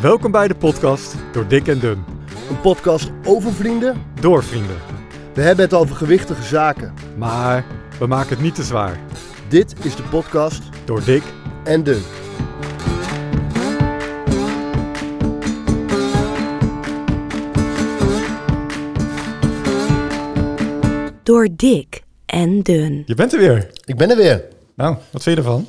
[0.00, 2.04] Welkom bij de podcast door Dick en Dun.
[2.48, 4.02] Een podcast over vrienden.
[4.20, 4.76] Door vrienden.
[5.34, 6.94] We hebben het over gewichtige zaken.
[7.16, 7.64] Maar
[7.98, 9.00] we maken het niet te zwaar.
[9.48, 11.22] Dit is de podcast Door Dick
[11.64, 12.02] en Dun.
[21.22, 23.02] Door dik en dun.
[23.06, 23.70] Je bent er weer.
[23.84, 24.44] Ik ben er weer.
[24.74, 25.68] Nou, wat vind je ervan?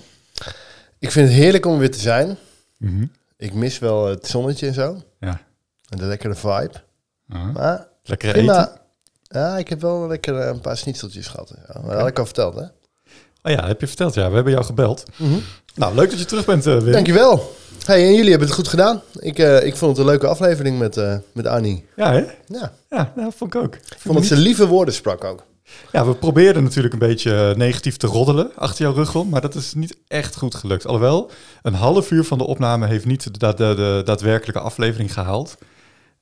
[0.99, 2.37] Ik vind het heerlijk om weer te zijn.
[2.77, 3.05] Mhm.
[3.39, 5.01] Ik mis wel het zonnetje en zo.
[5.19, 5.41] Ja.
[5.89, 6.71] En de lekkere vibe.
[7.53, 8.71] Maar Lekker eten.
[9.23, 11.53] Ja, ik heb wel lekker eh, een paar schnitzeltjes gehad.
[11.67, 12.61] Ja, dat had ik al verteld, hè?
[13.41, 14.13] Oh ja, heb je verteld.
[14.13, 15.03] Ja, we hebben jou gebeld.
[15.15, 15.37] Mhm.
[15.75, 16.91] Nou, leuk dat je terug bent, uh, Wim.
[16.91, 17.55] Dankjewel.
[17.85, 19.01] Hey, en jullie hebben het goed gedaan.
[19.19, 20.95] Ik, eh, ik vond het een leuke aflevering met,
[21.31, 21.85] met Annie.
[21.95, 22.25] Ja, hè?
[22.47, 23.75] Ja, Ja, nou, vond ik ook.
[23.75, 25.43] ik vond dat ze lieve woorden sprak ook.
[25.91, 29.55] Ja, we probeerden natuurlijk een beetje negatief te roddelen achter jouw rug om, maar dat
[29.55, 30.85] is niet echt goed gelukt.
[30.85, 35.13] Alhoewel, een half uur van de opname heeft niet de, da- de, de daadwerkelijke aflevering
[35.13, 35.55] gehaald.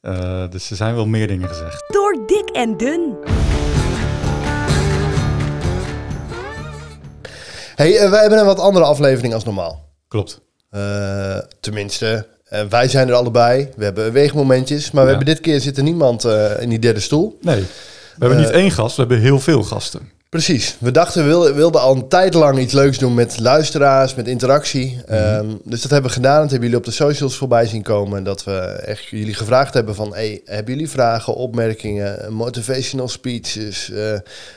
[0.02, 1.84] Eh, dus er zijn wel meer dingen gezegd.
[1.88, 3.16] Door dik en dun.
[7.76, 9.86] Hey, eh, wij hebben een wat andere aflevering als normaal.
[10.08, 10.40] Klopt.
[10.70, 13.70] Eh, tenminste, eh, wij zijn er allebei.
[13.76, 14.92] We hebben weegmomentjes.
[14.92, 17.38] Maar we hebben dit keer zit er niemand eh, in die derde stoel.
[17.42, 17.64] Nee,
[18.20, 20.16] hebben niet Eh, één gast, we hebben heel veel gasten.
[20.30, 20.76] Precies.
[20.80, 24.28] We dachten, we wilden, wilden al een tijd lang iets leuks doen met luisteraars, met
[24.28, 25.00] interactie.
[25.08, 26.42] Ehm, dus dat hebben we gedaan.
[26.42, 28.24] Dat hebben jullie op de socials voorbij zien komen.
[28.24, 30.14] Dat we echt jullie gevraagd hebben van...
[30.14, 34.12] Hey, hebben jullie vragen, opmerkingen, motivational speeches, eh,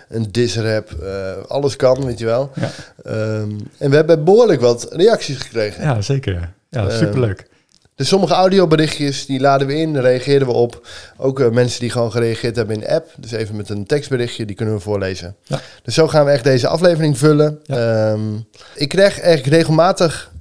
[0.08, 0.90] een disrap?
[1.02, 2.50] eh alles kan, weet je wel.
[2.54, 2.70] Ja,
[3.04, 5.82] Ehm, en we hebben behoorlijk wat reacties gekregen.
[5.84, 6.32] ja zeker.
[6.32, 7.46] Ja, ja Eh, superleuk.
[8.00, 10.86] Dus sommige audioberichtjes, die laden we in, daar reageren we op.
[11.16, 13.10] Ook eh, mensen die gewoon gereageerd hebben in de app.
[13.16, 15.36] Dus even met een tekstberichtje, die kunnen we voorlezen.
[15.42, 15.60] Ja.
[15.82, 17.60] Dus zo gaan we echt deze aflevering vullen.
[17.62, 18.10] Ja.
[18.12, 18.36] Ehm,
[18.74, 20.32] ik krijg echt regelmatig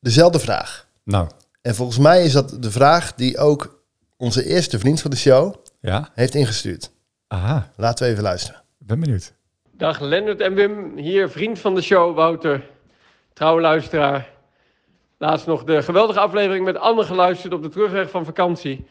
[0.00, 0.86] dezelfde vraag.
[1.04, 1.28] Nou,
[1.62, 3.82] En volgens mij is dat de vraag die ook
[4.16, 6.10] onze eerste vriend van de show ja.
[6.14, 6.90] heeft ingestuurd.
[7.28, 8.60] Aha, Laten we even luisteren.
[8.80, 9.32] ik ben benieuwd.
[9.72, 12.64] Dag Lennart en Wim, hier vriend van de show, Wouter,
[13.32, 14.36] trouwe luisteraar.
[15.18, 18.86] Laatst nog de geweldige aflevering met Anne geluisterd op de terugweg van vakantie.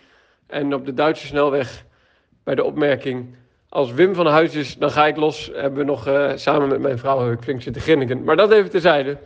[0.48, 1.84] En op de Duitse snelweg
[2.44, 3.36] bij de opmerking...
[3.70, 5.52] Als Wim van huis is, dan ga ik los.
[5.54, 8.24] Hebben we nog eh, samen met mijn vrouw ik flink zitten grinniken.
[8.24, 9.18] Maar dat even terzijde.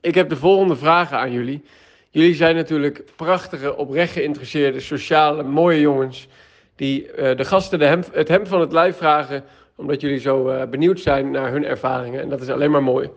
[0.00, 1.64] Ik heb de volgende vragen aan jullie.
[2.10, 6.28] Jullie zijn natuurlijk prachtige, oprecht geïnteresseerde, sociale, mooie jongens.
[6.76, 9.44] Die eh, de gasten de hem, het van het lijf vragen.
[9.76, 12.20] Omdat jullie zo eh, benieuwd zijn naar hun ervaringen.
[12.20, 13.10] En dat is alleen maar mooi.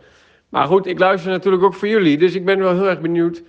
[0.49, 2.17] Maar goed, ik luister natuurlijk ook voor jullie.
[2.17, 3.41] Dus ik ben wel heel erg benieuwd.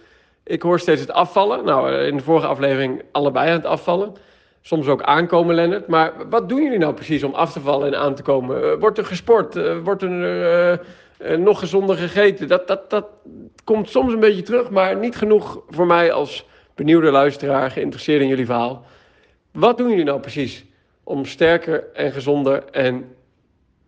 [0.45, 1.65] Ik hoor steeds het afvallen.
[1.65, 4.15] Nou, eh, in de vorige aflevering allebei aan het afvallen.
[4.61, 5.87] Soms ook aankomen, Lennart.
[5.87, 8.63] Maar wat doen jullie nou precies om af te vallen en aan te komen?
[8.63, 9.57] Eh, wordt er gesport?
[9.57, 10.81] Eh, wordt er
[11.39, 12.49] nog gezonder gegeten?
[12.49, 13.07] Dat, dat, dat
[13.65, 18.29] komt soms een beetje terug, maar niet genoeg voor mij als benieuwde luisteraar, geïnteresseerd in
[18.29, 18.87] jullie verhaal.
[19.53, 20.65] Wat doen jullie nou precies
[21.05, 23.15] om sterker en gezonder en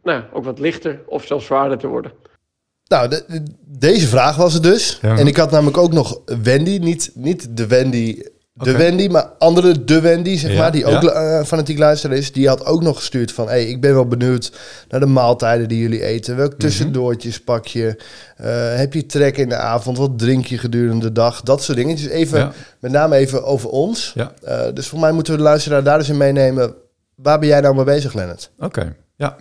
[0.02, 2.12] nou, ook wat lichter of zelfs zwaarder te worden?
[2.88, 4.98] Nou, de- de- deze vraag was het dus.
[5.02, 5.16] Ja.
[5.18, 6.78] En ik had namelijk ook nog Wendy.
[6.78, 8.22] Niet, niet de Wendy,
[8.52, 8.72] de.
[8.76, 10.72] Wendy, maar andere de Wendy, zeg Ja, maar.
[10.72, 11.10] Die ook ja.
[11.38, 12.32] eh, fanatiek luisteraar is.
[12.32, 13.48] Die had ook nog gestuurd van...
[13.48, 14.52] Hey, ik ben wel benieuwd
[14.88, 16.36] naar de maaltijden die jullie eten.
[16.36, 16.58] Welk Mhm.
[16.60, 17.96] tussendoortjes pak je?
[18.36, 19.98] Eh, heb je trek in de avond?
[19.98, 21.42] Wat drink je gedurende de dag?
[21.42, 22.08] Dat soort dingetjes.
[22.10, 22.52] Even, Ja.
[22.80, 24.14] met name even over ons.
[24.42, 26.74] Eh, dus voor mij moeten we de luisteraar daar dus in meenemen.
[27.14, 28.50] Waar ben jij nou mee bezig, Lennart?
[28.58, 28.94] oké.
[29.16, 29.36] Ja.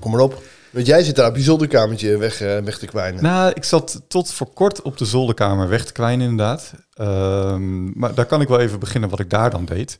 [0.00, 0.42] Kom maar op.
[0.70, 3.22] Want jij zit daar op je zolderkamertje weg, eh, weg te kwijnen.
[3.22, 6.72] Nou, ik zat tot voor kort op de zolderkamer weg te kwijnen, inderdaad.
[6.94, 9.96] Ehm, maar daar kan ik wel even beginnen wat ik daar dan deed.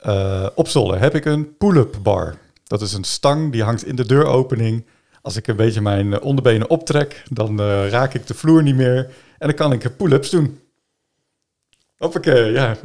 [0.00, 2.36] Eh, op zolder heb ik een pull-up bar.
[2.64, 4.86] Dat is een stang die hangt in de deuropening.
[5.22, 8.98] Als ik een beetje mijn eh, onderbenen optrek, dan raak ik de vloer niet meer.
[9.38, 10.60] En dan kan ik pull-ups doen.
[11.96, 12.76] Hoppakee, ja.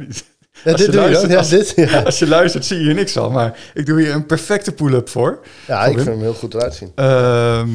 [0.64, 1.28] Ja, dit je doe je dan?
[1.28, 2.02] Ja, luistert, dit, ja.
[2.04, 5.08] Als je luistert zie je hier niks van, maar ik doe hier een perfecte pull-up
[5.08, 5.40] voor.
[5.66, 6.92] ja, ik vind hem heel goed eruit zien.
[6.94, 7.68] Ehm,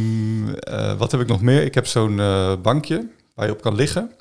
[0.59, 1.63] eh, wat heb ik nog meer?
[1.63, 4.11] Ik heb zo'n eh, bankje waar je op kan liggen.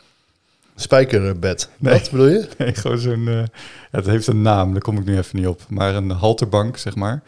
[0.77, 1.69] Spijkerbed.
[1.79, 1.93] Nee.
[2.01, 2.49] Wat bedoel je?
[2.59, 3.29] Nee, gewoon zo'n...
[3.29, 3.43] eh,
[3.91, 5.61] het heeft een naam, daar kom ik nu even niet op.
[5.69, 7.23] Maar een halterbank, zeg maar.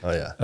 [0.00, 0.36] Oh ja.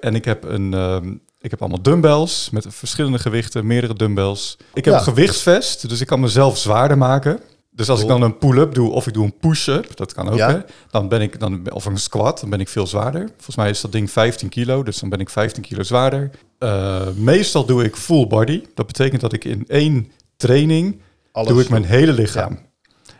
[0.00, 1.08] En ik heb, een, ehm,
[1.40, 4.56] ik heb allemaal dumbbells met verschillende gewichten, meerdere dumbbells.
[4.74, 4.98] Ik heb Ja.
[5.00, 7.40] een gewichtsvest, dus ik kan mezelf zwaarder maken.
[7.76, 10.36] Dus als ik dan een pull-up doe of ik doe een push-up, dat kan ook,
[10.36, 10.50] Ja.
[10.50, 10.58] hè,
[10.90, 13.28] dan ben ik dan, of een squat, dan ben ik veel zwaarder.
[13.34, 16.30] Volgens mij is dat ding 15 kilo, dus dan ben ik 15 kilo zwaarder.
[16.58, 18.62] Eh, meestal doe ik full body.
[18.74, 21.00] Dat betekent dat ik in één training
[21.32, 21.48] Alles.
[21.48, 22.58] doe ik mijn hele lichaam.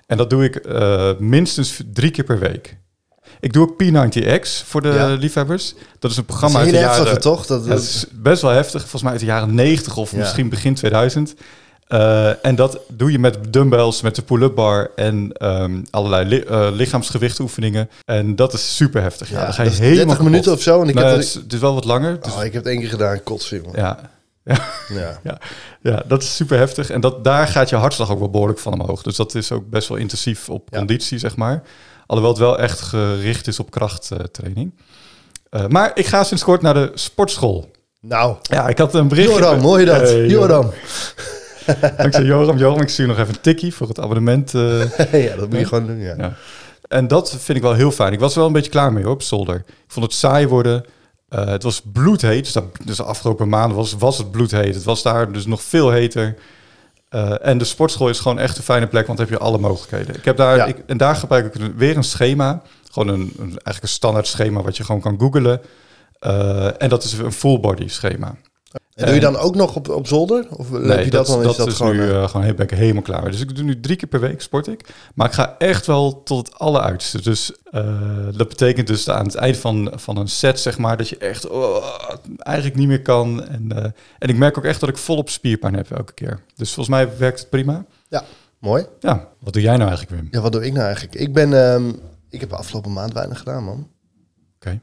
[0.07, 2.77] En dat doe ik eh, minstens drie keer per week.
[3.41, 5.07] Ik doe ook P90X voor de Ja.
[5.15, 5.75] liefhebbers.
[5.99, 7.21] Dat is een Dat programma is uit de jaren...
[7.21, 7.47] toch?
[7.47, 8.81] Dat, dat is best wel heftig.
[8.81, 11.35] Volgens mij uit de jaren 90 of misschien begin 2000.
[11.87, 16.39] Eh, en dat doe je met dumbbells, met de pull-up bar en ehm, allerlei li
[16.41, 17.91] eh, lichaamsgewichtoefeningen.
[18.05, 19.31] En dat is super heftig.
[19.31, 20.83] Ja, Ja, dan ga je dat is helemaal 30 minuten of zo.
[20.83, 22.21] En ik heb het, er- is, het is wel wat langer.
[22.21, 23.79] Dus, Oh, ik heb het één keer gedaan, kotsen, jongen.
[23.81, 23.99] ja,
[24.45, 24.59] Ja.
[25.25, 25.39] ja,
[25.83, 26.91] ja, dat is super heftig.
[26.91, 29.03] En dat, daar gaat je hartslag ook wel behoorlijk van omhoog.
[29.03, 30.79] Dus dat is ook best wel intensief op Ja.
[30.79, 31.63] conditie, zeg maar.
[32.07, 34.75] Alhoewel het wel echt gericht is op krachttraining.
[35.51, 37.71] Eh, maar ik ga sinds kort naar de sportschool.
[38.01, 39.29] Nou, Ja, ik had een bericht.
[39.31, 40.01] Joram, je dat?
[40.01, 40.71] Hey, Joram.
[41.97, 42.59] Dankzij Joram.
[42.59, 44.55] Joram, ik stuur nog even een tikkie voor het abonnement.
[44.55, 45.23] eh.
[45.27, 46.15] ja, dat moet je gewoon doen, ja.
[46.17, 46.35] Ja.
[46.89, 48.13] En dat vind ik wel heel fijn.
[48.13, 49.57] Ik was er wel een beetje klaar mee hoor, op zolder.
[49.57, 50.85] Ik vond het saai worden.
[51.29, 52.45] Eh, het was bloedheet.
[52.45, 54.75] Dus, dat, dus de afgelopen maanden was, was het bloedheet.
[54.75, 56.35] Het was daar dus nog veel heter.
[57.09, 59.59] Eh, en de sportschool is gewoon echt een fijne plek, want dan heb je alle
[59.59, 60.17] mogelijkheden.
[60.17, 60.65] Ik heb daar, Ja.
[60.65, 62.63] ik, en daar gebruik ik weer een schema.
[62.93, 65.61] Gewoon een, een, eigenlijk een standaard schema wat je gewoon kan googlen.
[66.79, 68.35] En dat is een full body schema.
[68.95, 70.47] En doe je dan ook nog op, op zolder?
[70.51, 71.49] Of heb je dat, dan?
[71.49, 71.97] Is dat, is gewoon...
[71.97, 73.31] nu eh, eh, gewoon heel, helemaal klaar mee.
[73.31, 74.95] Dus ik doe nu drie keer per week sport ik.
[75.15, 77.23] Maar ik ga echt wel tot het alleruitste.
[77.23, 81.09] Dus eh, dat betekent dus aan het eind van, van een set, zeg maar, dat
[81.09, 81.85] je echt oh,
[82.39, 83.45] eigenlijk niet meer kan.
[83.45, 86.41] En, en ik merk ook echt dat ik volop spierpijn heb elke keer.
[86.57, 87.85] Dus volgens mij werkt het prima.
[88.09, 88.25] ja,
[88.59, 88.87] mooi.
[89.01, 90.29] Ja, wat doe jij nou eigenlijk, Wim?
[90.31, 91.15] Ja, wat doe ik nou eigenlijk?
[91.15, 91.73] Ik ben...
[91.73, 91.93] ehm,
[92.31, 93.89] ik heb afgelopen maand weinig gedaan, man.
[94.57, 94.81] Oké.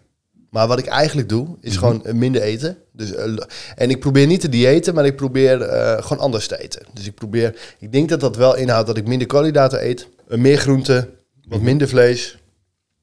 [0.52, 1.56] Maar wat ik eigenlijk doe, Mhm.
[1.62, 2.78] is gewoon eh, minder eten.
[2.94, 3.34] Dus, eh,
[3.76, 6.86] en ik probeer niet te diëten, maar ik probeer eh, gewoon anders te eten.
[6.94, 7.56] Dus ik probeer...
[7.80, 10.08] Ik denk dat dat wel inhoudt dat ik minder koolhydraten eet.
[10.28, 11.10] meer groente,
[11.48, 11.64] wat Mhm.
[11.68, 12.38] minder vlees.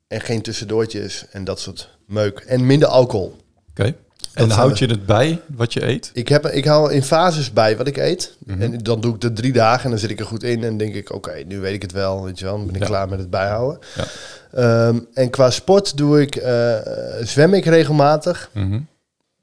[0.06, 2.38] En geen tussendoortjes en dat soort meuk.
[2.38, 3.36] En minder alcohol.
[3.70, 3.94] Oké.
[4.34, 6.10] En houd je het bij wat je eet?
[6.14, 8.36] Ik, heb, ik hou in fases bij wat ik eet.
[8.44, 8.62] Mhm.
[8.62, 10.64] En dan doe ik de drie dagen en dan zit ik er goed in.
[10.64, 12.24] En denk ik, oké, nu weet ik het wel.
[12.24, 12.86] Weet je wel, dan ben ik Ja.
[12.86, 13.78] klaar met het bijhouden.
[13.96, 14.04] Ja.
[14.52, 16.76] Ehm, en qua sport doe ik, eh,
[17.22, 18.50] zwem ik regelmatig.
[18.54, 18.80] Mhm.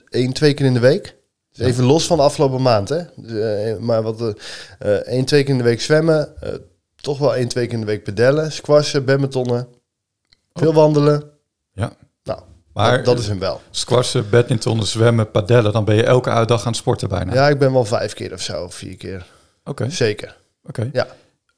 [0.09, 1.15] één, twee keer in de week.
[1.51, 3.01] Dus even los van de afgelopen maand, hè.
[3.15, 4.35] Dus, eh, maar wat,
[4.79, 6.33] eh, één, twee keer in de week zwemmen.
[6.95, 8.51] toch wel één, twee keer in de week pedellen.
[8.51, 9.67] Squashen, badmintonnen.
[10.53, 11.23] Veel wandelen.
[12.83, 13.61] Maar dat, dat is hem wel.
[13.71, 17.33] squashen, badminton, zwemmen, padellen, dan ben je elke dag aan het sporten bijna.
[17.33, 19.25] Ja, ik ben wel vijf keer of zo, vier keer.
[19.63, 20.37] Oké, Zeker.
[20.63, 20.89] oké.
[20.93, 21.03] Ja.
[21.05, 21.11] En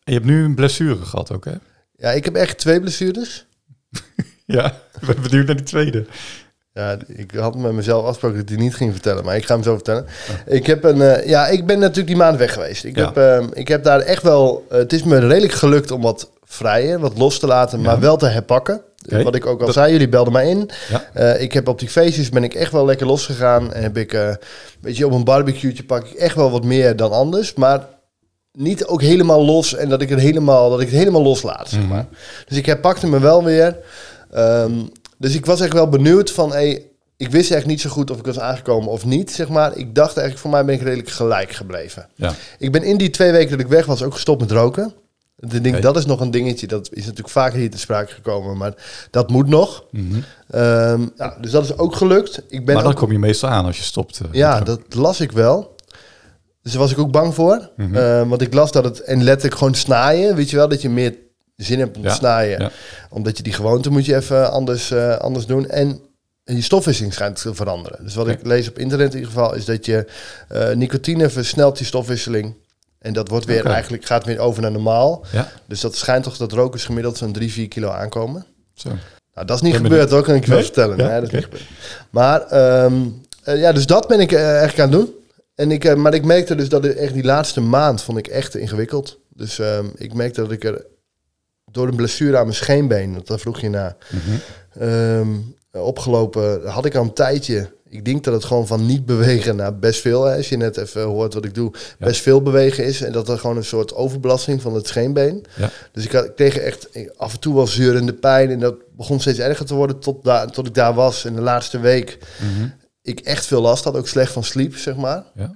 [0.04, 1.52] je hebt nu een blessure gehad ook, hè?
[1.96, 3.46] Ja, ik heb echt twee blessures.
[4.46, 4.66] Ja,
[5.02, 6.06] ik ben benieuwd naar die tweede.
[6.74, 9.54] Ja, ik had met mezelf afgesproken dat ik die niet ging vertellen, maar ik ga
[9.54, 10.06] hem zo vertellen.
[10.46, 12.84] Ik heb een, eh, ja, ik ben natuurlijk die maand weg geweest.
[12.84, 13.06] Ik, Ja.
[13.06, 16.30] heb, ehm, ik heb daar echt wel, eh, het is me redelijk gelukt om wat
[16.44, 18.82] vrijer, wat los te laten, maar wel te herpakken.
[19.08, 20.70] Wat ik ook al Dat- zei, jullie belden mij in.
[20.90, 21.04] Ja.
[21.14, 24.14] Eh, ik heb op die feestjes ben ik echt wel lekker losgegaan en heb ik,
[24.14, 24.34] eh
[24.82, 27.88] weet je, op een barbecue'tje pak ik echt wel wat meer dan anders, maar
[28.52, 31.80] niet ook helemaal los en dat ik het helemaal, dat ik het helemaal loslaat, zeg
[31.80, 31.90] Mhm.
[31.90, 32.06] maar.
[32.48, 33.78] Dus ik herpakte me wel weer.
[34.32, 34.74] Ehm,
[35.18, 36.84] dus ik was echt wel benieuwd van, hey,
[37.18, 39.78] ik wist echt niet zo goed of ik was aangekomen of niet, zeg maar.
[39.78, 42.08] Ik dacht eigenlijk, voor mij ben ik redelijk gelijk gebleven.
[42.16, 42.34] Ja.
[42.60, 44.94] Ik ben in die twee weken dat ik weg was ook gestopt met roken.
[45.40, 45.80] Ik denk, Oké.
[45.82, 48.74] Dat is nog een dingetje, dat is natuurlijk vaker hier te sprake gekomen, maar
[49.12, 49.84] dat moet nog.
[49.92, 50.20] Mhm.
[50.50, 52.38] Ehm, ja, dus dat is ook gelukt.
[52.48, 54.20] Ik ben maar dan ook- kom je meestal aan als je stopt.
[54.20, 55.76] eh, ja, dat las ik wel.
[56.62, 57.70] Dus daar was ik ook bang voor.
[57.76, 57.96] Mhm.
[57.96, 60.90] Eh, want ik las dat het, en letterlijk gewoon snaaien, weet je wel, dat je
[60.90, 61.16] meer
[61.56, 62.60] zin hebt om Ja, te snaaien.
[62.62, 62.72] ja.
[63.10, 65.68] Omdat je die gewoonte moet je even anders, eh, anders doen.
[65.70, 66.00] En
[66.44, 68.04] je stofwisseling schijnt te veranderen.
[68.04, 70.08] Dus wat ik lees op internet in ieder geval, is dat je
[70.48, 72.56] eh, nicotine versnelt die stofwisseling.
[73.00, 75.26] En dat wordt weer eigenlijk gaat weer over naar normaal.
[75.32, 78.46] Ja, Dus dat schijnt toch dat rokers gemiddeld zo'n 3, 4 kilo aankomen.
[78.74, 78.90] zo.
[79.34, 80.98] Nou, dat is niet Ben gebeurd hoor, kan ik je wel vertellen.
[80.98, 81.62] Ja, Nee, dat is niet.
[82.10, 82.94] Maar ehm,
[83.44, 85.14] eh, ja, dus dat ben ik eigenlijk aan het doen.
[85.56, 88.56] En ik, eh, maar ik merkte dus dat echt die laatste maand vond ik echt
[88.56, 89.20] ingewikkeld.
[89.30, 90.86] Dus ehm, ik merkte dat ik er
[91.72, 94.84] door een blessure aan mijn scheenbeen, want daar vroeg je naar, Mhm.
[94.84, 95.28] ehm,
[95.72, 97.76] opgelopen had ik al een tijdje.
[97.90, 100.78] Ik denk dat het gewoon van niet bewegen naar best veel, hè, als je net
[100.78, 102.06] even hoort wat ik doe, Ja.
[102.06, 103.02] best veel bewegen is.
[103.02, 105.46] En dat er gewoon een soort overbelasting van het scheenbeen.
[105.58, 105.70] Ja.
[105.92, 108.50] Dus ik, had, ik kreeg echt af en toe wel zeurende pijn.
[108.50, 111.26] En dat begon steeds erger te worden tot, daar, tot ik daar was.
[111.26, 112.68] En de laatste week Mhm.
[113.02, 113.96] ik echt veel last had.
[113.96, 115.24] Ook slecht van sleep, zeg maar.
[115.36, 115.56] Ja.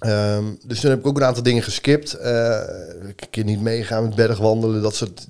[0.00, 2.12] Ehm, dus toen heb ik ook een aantal dingen geskipt.
[2.14, 2.20] Ik
[3.20, 5.26] een keer niet meegaan met bergwandelen, dat soort...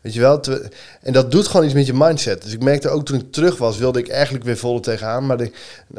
[0.00, 0.40] Weet je wel?
[0.40, 0.68] te-
[1.02, 2.42] En dat doet gewoon iets met je mindset.
[2.42, 5.26] Dus ik merkte ook toen ik terug was, wilde ik eigenlijk weer volle tegenaan.
[5.26, 5.50] Maar de,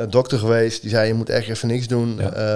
[0.09, 2.15] dokter geweest, die zei, je moet echt even niks doen.
[2.17, 2.31] Ja.
[2.35, 2.55] Ja,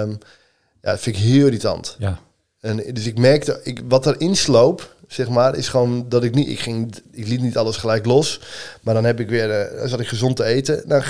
[0.82, 1.96] ja dat vind ik heel irritant.
[1.98, 2.18] ja.
[2.60, 6.48] En dus ik merkte, ik, wat er insloop, zeg maar, is gewoon dat ik niet,
[6.48, 8.40] ik ging, ik liet niet alles gelijk los.
[8.80, 10.82] Maar dan heb ik weer, dan zat ik gezond te eten.
[10.86, 11.02] Nou,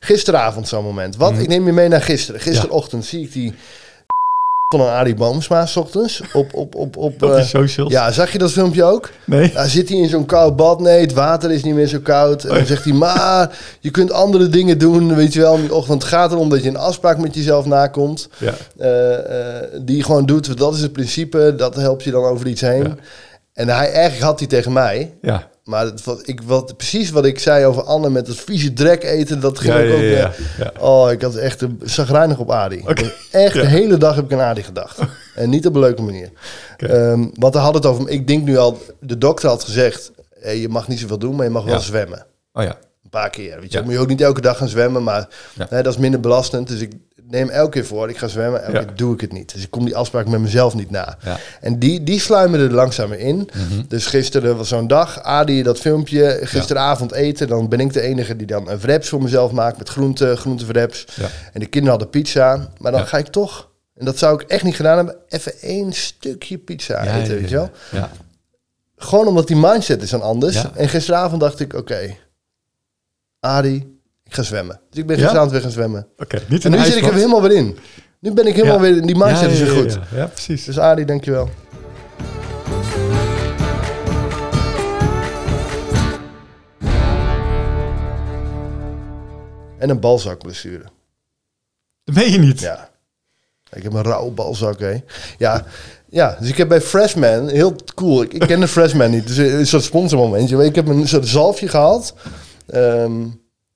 [0.00, 1.16] gisteravond zo'n moment.
[1.16, 1.32] Wat?
[1.32, 1.40] Mhm.
[1.40, 2.40] Ik neem je mee naar gisteren.
[2.40, 3.54] Gisterochtend zie ik die
[4.76, 6.54] van een Arie Boomsma 's ochtends op...
[6.54, 7.92] op, op, op Op eh, die socials?
[7.92, 9.10] ja, zag je dat filmpje ook?
[9.26, 9.52] Nee?
[9.52, 10.80] Daar zit hij in zo'n koud bad.
[10.80, 12.42] Nee, het water is niet meer zo koud.
[12.42, 12.64] En dan Oh.
[12.64, 15.14] zegt hij, maar je kunt andere dingen doen.
[15.14, 16.02] Weet je wel, ochtend.
[16.02, 18.28] Het gaat erom dat je een afspraak met jezelf nakomt.
[18.38, 18.52] Ja.
[18.78, 19.14] eh,
[19.58, 20.46] eh, die je gewoon doet.
[20.46, 21.54] Want dat is het principe.
[21.56, 22.82] Dat helpt je dan over iets heen.
[22.82, 22.94] Ja.
[23.52, 25.14] En hij, eigenlijk had hij tegen mij.
[25.22, 25.48] Ja.
[25.70, 29.02] Maar het, wat, ik, wat, precies wat ik zei over Anne met dat vieze drek
[29.02, 29.40] eten.
[29.40, 30.02] Dat ging Ja, ook ja, ook...
[30.02, 30.72] ja, ja.
[30.80, 32.82] Oh, ik had echt een zagrijnig op Adi.
[32.86, 33.12] Oké.
[33.30, 34.98] Echt de hele dag heb ik aan Adi gedacht.
[35.34, 36.30] En niet op een leuke manier.
[36.76, 38.08] Ehm, want hij had het over...
[38.08, 38.78] Ik denk nu al...
[39.00, 40.12] De dokter had gezegd...
[40.40, 42.26] hey, je mag niet zoveel doen, maar je mag wel zwemmen.
[42.52, 42.76] Oh ja.
[43.04, 43.60] Een paar keer.
[43.60, 43.82] Weet je.
[43.82, 45.02] Moet je ook niet elke dag gaan zwemmen.
[45.02, 45.28] Maar
[45.68, 46.68] hè, dat is minder belastend.
[46.68, 46.92] Dus ik
[47.30, 48.08] neem elke keer voor.
[48.08, 48.62] Ik ga zwemmen.
[48.64, 48.84] Elke Ja.
[48.84, 49.52] keer doe ik het niet.
[49.52, 51.16] Dus ik kom die afspraak met mezelf niet na.
[51.24, 51.36] Ja.
[51.60, 53.36] En die, die sluimerde er langzamer in.
[53.36, 53.82] Mhm.
[53.88, 55.22] Dus gisteren was zo'n dag.
[55.22, 56.38] Adi, dat filmpje.
[56.42, 57.48] Gisteravond eten.
[57.48, 59.78] Dan ben ik de enige die dan een wraps voor mezelf maakt.
[59.78, 61.06] Met groente, groentewraps.
[61.52, 62.72] En de kinderen hadden pizza.
[62.78, 63.68] Maar dan ga ik toch...
[63.94, 65.16] En dat zou ik echt niet gedaan hebben.
[65.28, 67.70] Even één stukje pizza eten, weet je wel?
[67.90, 68.10] Ja.
[68.96, 70.64] Gewoon omdat die mindset is dan anders.
[70.74, 72.16] En gisteravond dacht ik, oké,
[73.40, 73.89] Adi,
[74.30, 74.80] ik ga zwemmen.
[74.90, 76.06] Dus ik ben gisteravond weer gaan zwemmen.
[76.16, 77.78] Oké, niet En nu zit ik er helemaal weer in.
[78.18, 79.92] Nu ben ik helemaal weer in die mindset, is weer goed.
[79.92, 80.64] Ja, ja, precies.
[80.64, 81.48] Dus Adi, dankjewel.
[89.78, 90.84] En een balzakblessure.
[92.04, 92.60] Dat meen je niet.
[92.60, 92.90] Ja.
[93.72, 94.96] Ik heb een rauwe balzak, hè.
[95.38, 95.64] Ja,
[96.08, 99.36] ja, dus ik heb bij Freshman, heel cool, ik, ik ken de Freshman niet, dus
[99.36, 100.64] een soort sponsormomentje.
[100.64, 102.14] Ik heb een soort zalfje gehad
[102.66, 103.26] ehm,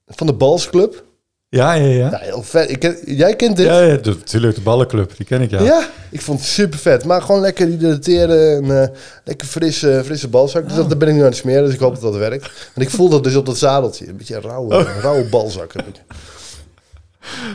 [0.07, 1.05] van de Balsclub.
[1.49, 2.11] Ja, ja, ja.
[2.11, 2.71] Ja, heel vet.
[2.71, 3.67] Ik ken, jij kent dit?
[3.67, 5.63] Ja, ja, de- natuurlijk, de ballenclub, die ken ik, ja.
[5.63, 5.89] Ja.
[6.11, 7.05] ik vond het super vet.
[7.05, 10.65] Maar gewoon lekker hydrateren en eh, lekker frisse, frisse balzak.
[10.67, 12.71] Dus dat, daar ben ik nu aan het smeren, dus ik hoop dat dat werkt.
[12.75, 14.09] En ik voel dat dus op dat zadeltje.
[14.09, 14.89] Een beetje een rauwe, Oh.
[15.01, 16.03] rauwe balzak heb ik.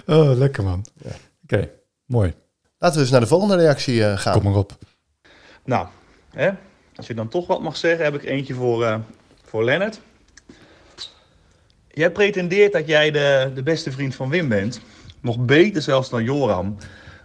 [0.05, 0.85] Oh, lekker man.
[1.43, 1.69] Oké,
[2.05, 2.33] mooi.
[2.77, 4.33] Laten we eens naar de volgende reactie eh, gaan.
[4.33, 4.77] Kom maar op.
[5.65, 5.87] Nou,
[6.31, 6.49] hè,
[6.95, 8.95] als je dan toch wat mag zeggen, heb ik eentje voor, eh
[9.45, 9.99] voor Lennart.
[11.99, 14.81] Jij pretendeert dat jij de, de beste vriend van Wim bent.
[15.21, 16.77] Nog beter zelfs dan Joram.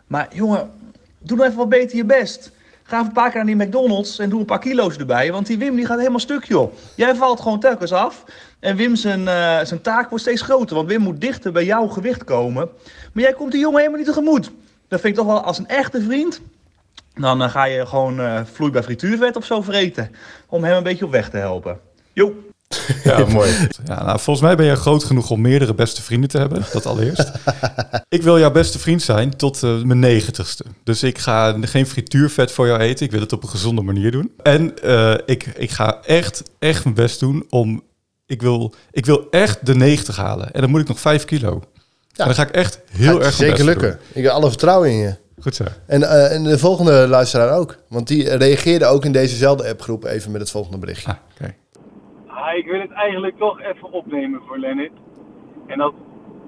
[0.06, 0.70] Maar jongen,
[1.18, 2.50] doe nou even wat beter je best.
[2.82, 5.32] Ga even een paar keer naar die McDonald's en doe een paar kilo's erbij.
[5.32, 6.72] Want die Wim die gaat helemaal stuk, joh.
[6.96, 8.24] Jij valt gewoon telkens af.
[8.60, 10.76] En Wim zijn, eh, zijn taak wordt steeds groter.
[10.76, 12.68] Want Wim moet dichter bij jouw gewicht komen.
[13.12, 14.50] Maar jij komt die jongen helemaal niet tegemoet.
[14.88, 16.40] Dat vind ik toch wel als een echte vriend.
[17.14, 20.10] Dan eh, ga je gewoon eh vloeibaar frituurvet of zo vreten.
[20.48, 21.80] Om hem een beetje op weg te helpen.
[22.12, 22.52] Jo.
[23.04, 23.50] Ja, mooi.
[23.84, 26.64] Ja, nou, volgens mij ben je groot genoeg om meerdere beste vrienden te hebben.
[26.72, 27.32] Dat allereerst.
[28.08, 30.64] ik wil jouw beste vriend zijn tot eh, mijn negentigste.
[30.84, 33.06] Dus ik ga geen frituurvet voor jou eten.
[33.06, 34.32] Ik wil het op een gezonde manier doen.
[34.42, 37.82] En eh, ik, ik ga echt, echt mijn best doen om...
[38.26, 40.52] Ik wil, ik wil echt de 90 halen.
[40.52, 41.62] En dan moet ik nog 5 kilo.
[42.16, 43.98] En dan ga ik echt heel erg Zeker lukken.
[44.12, 45.16] Ik heb alle vertrouwen in je.
[45.40, 45.64] Goed zo.
[45.86, 47.76] En, eh, en de volgende luisteraar ook.
[47.88, 51.10] Want die reageerde ook in dezezelfde appgroep even met het volgende berichtje.
[51.10, 51.54] Ah, oké.
[52.34, 54.92] Ah, ik wil het eigenlijk toch even opnemen voor Lennart.
[55.66, 55.94] En dat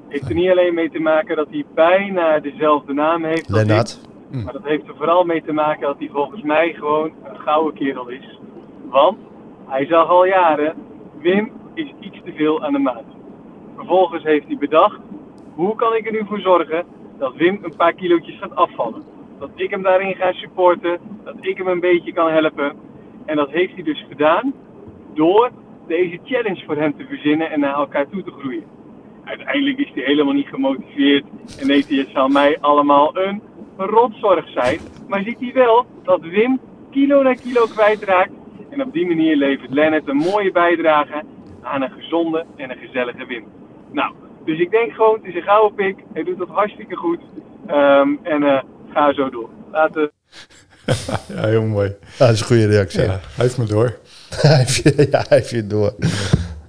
[0.09, 3.47] heeft er niet alleen mee te maken dat hij bijna dezelfde naam heeft.
[3.47, 4.00] als Lennart.
[4.31, 7.75] Maar dat heeft er vooral mee te maken dat hij volgens mij gewoon een gouden
[7.75, 8.38] kerel is.
[8.88, 9.19] Want
[9.66, 10.75] hij zag al jaren,
[11.21, 13.05] Wim is iets te veel aan de maat.
[13.76, 15.00] Vervolgens heeft hij bedacht,
[15.55, 16.85] hoe kan ik er nu voor zorgen
[17.19, 19.02] dat Wim een paar kilootjes gaat afvallen.
[19.38, 22.73] Dat ik hem daarin ga supporten, dat ik hem een beetje kan helpen.
[23.25, 24.52] En dat heeft hij dus gedaan
[25.14, 25.50] door
[25.87, 28.64] deze challenge voor hem te verzinnen en naar elkaar toe te groeien.
[29.25, 31.25] Uiteindelijk is hij helemaal niet gemotiveerd
[31.61, 33.43] en denkt hij, het zal mij allemaal een
[33.76, 34.78] rotzorg zijn.
[35.09, 38.33] Maar ziet hij wel dat Wim kilo na kilo kwijtraakt
[38.71, 41.23] en op die manier levert Lennart een mooie bijdrage
[41.62, 43.45] aan een gezonde en een gezellige Wim.
[43.90, 44.14] Nou,
[44.45, 47.21] dus ik denk gewoon, het is een gouden pik, hij doet dat hartstikke goed
[47.66, 48.62] Ehm, en eh,
[48.93, 49.49] ga zo door.
[49.73, 50.11] Laten
[51.35, 51.97] Ja, heel mooi.
[52.19, 53.02] Dat is een goede reactie.
[53.02, 53.99] Ja, hij heeft me door.
[54.47, 55.95] hij heeft je, ja, je door.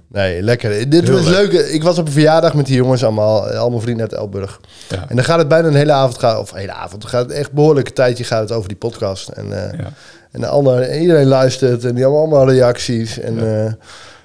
[0.08, 0.88] Nee, lekker.
[0.90, 1.52] Dit Heel was leuk.
[1.52, 1.66] leuk.
[1.66, 4.60] Ik was op een verjaardag met die jongens, allemaal, allemaal vrienden uit Elburg.
[4.88, 5.04] Ja.
[5.08, 7.22] En dan gaat het bijna een hele avond, gaan, of een hele avond, dan gaat
[7.22, 9.28] het echt behoorlijk een tijdje gaat het over die podcast.
[9.28, 9.92] En, eh, Ja.
[10.30, 13.18] en ander, iedereen luistert en die hebben allemaal reacties.
[13.18, 13.74] En eh, dat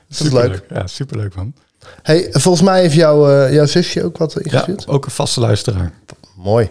[0.08, 0.32] is leuk.
[0.32, 0.64] Superleuk.
[0.70, 1.54] Ja, superleuk man.
[2.02, 4.88] Hey, volgens mij heeft jouw, eh, jouw zusje ook wat Ja, ingestuurd.
[4.88, 5.92] ook een vaste luisteraar.
[6.36, 6.70] Mooi.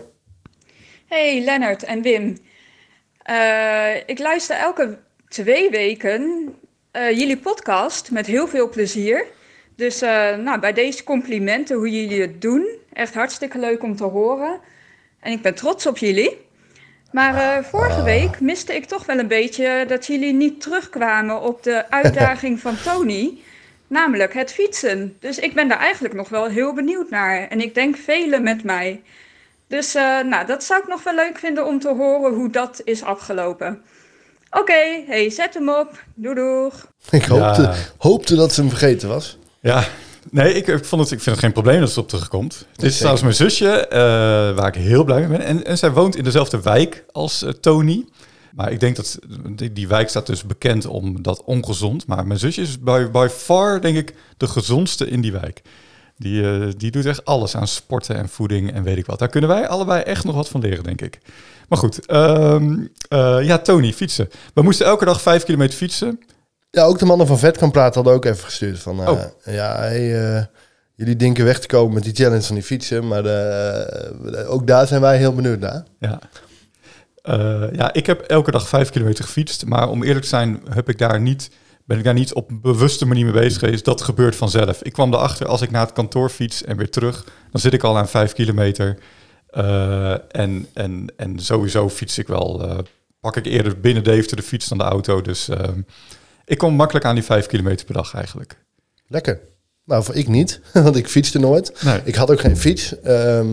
[1.08, 2.38] Hey Lennart en Wim.
[3.22, 3.34] Eh,
[4.06, 4.98] ik luister elke
[5.32, 6.54] twee weken
[6.90, 9.26] eh, jullie podcast met heel veel plezier.
[9.76, 12.68] Dus eh, nou, bij deze complimenten hoe jullie het doen.
[12.92, 14.60] Echt hartstikke leuk om te horen.
[15.20, 16.38] En ik ben trots op jullie.
[17.12, 21.62] Maar eh, vorige week miste ik toch wel een beetje dat jullie niet terugkwamen op
[21.62, 23.38] de uitdaging van Tony.
[23.86, 25.16] Namelijk het fietsen.
[25.20, 27.48] Dus ik ben daar eigenlijk nog wel heel benieuwd naar.
[27.48, 29.02] En ik denk velen met mij.
[29.66, 29.92] Dus
[30.24, 33.82] nou, dat zou ik nog wel leuk vinden om te horen hoe dat is afgelopen.
[34.60, 36.04] Oké, hey, zet hem op.
[36.14, 36.86] Doei doeg.
[37.10, 37.74] Ik hoopte, Ja.
[37.98, 39.38] hoopte dat ze hem vergeten was.
[39.60, 39.84] Ja,
[40.30, 42.54] nee, ik, ik, vond het, ik vind het geen probleem dat ze op terugkomt.
[42.54, 42.96] Het is zeker.
[42.96, 43.98] trouwens mijn zusje, eh,
[44.56, 45.40] waar ik heel blij mee ben.
[45.46, 48.04] En, en zij woont in dezelfde wijk als eh, Tony.
[48.54, 49.18] Maar ik denk dat
[49.50, 52.06] die, die wijk staat dus bekend om dat ongezond.
[52.06, 55.62] Maar mijn zusje is by, by far, denk ik, de gezondste in die wijk.
[56.22, 59.18] Die, eh, die doet echt alles aan sporten en voeding en weet ik wat.
[59.18, 61.18] Daar kunnen wij allebei echt nog wat van leren, denk ik.
[61.68, 62.76] Maar goed, ehm,
[63.08, 64.28] eh, ja, Tony, fietsen.
[64.54, 66.20] We moesten elke dag vijf kilometer fietsen.
[66.70, 69.00] Ja, ook de mannen van Vet kan praten hadden ook even gestuurd van...
[69.02, 69.20] eh, Oh.
[69.44, 70.48] Ja, hey,
[70.94, 73.08] jullie denken weg te komen met die challenge van die fietsen.
[73.08, 73.24] Maar
[74.46, 75.84] ook daar zijn wij heel benieuwd naar.
[75.98, 76.18] Ja.
[77.72, 79.66] Ja, ik heb elke dag vijf kilometer gefietst.
[79.66, 81.50] Maar om eerlijk te zijn, heb ik daar niet,
[81.84, 83.84] ben ik daar niet op een bewuste manier mee bezig geweest.
[83.84, 84.82] Dat gebeurt vanzelf.
[84.82, 87.24] Ik kwam erachter als ik naar het kantoor fiets en weer terug.
[87.50, 88.98] Dan zit ik al aan vijf kilometer.
[89.46, 92.68] Eh, en, en, en sowieso fiets ik wel.
[92.68, 92.78] eh,
[93.20, 95.20] pak ik eerder binnen Deventer de fiets dan de auto.
[95.20, 95.68] Dus eh,
[96.44, 98.56] ik kom makkelijk aan die vijf kilometer per dag eigenlijk.
[99.06, 99.40] Lekker.
[99.84, 101.82] Nou, voor ik niet, want ik fietste nooit.
[101.84, 102.00] Nee.
[102.04, 103.00] Ik had ook geen fiets.
[103.00, 103.46] Ehm,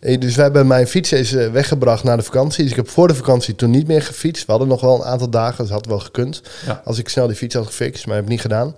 [0.00, 2.62] eh, dus we hebben mijn fiets is eh, weggebracht na de vakantie.
[2.62, 4.46] Dus ik heb voor de vakantie toen niet meer gefietst.
[4.46, 6.42] We hadden nog wel een aantal dagen, dus had wel gekund.
[6.66, 6.82] Ja.
[6.84, 8.74] Als ik snel die fiets had gefixt, maar heb ik niet gedaan.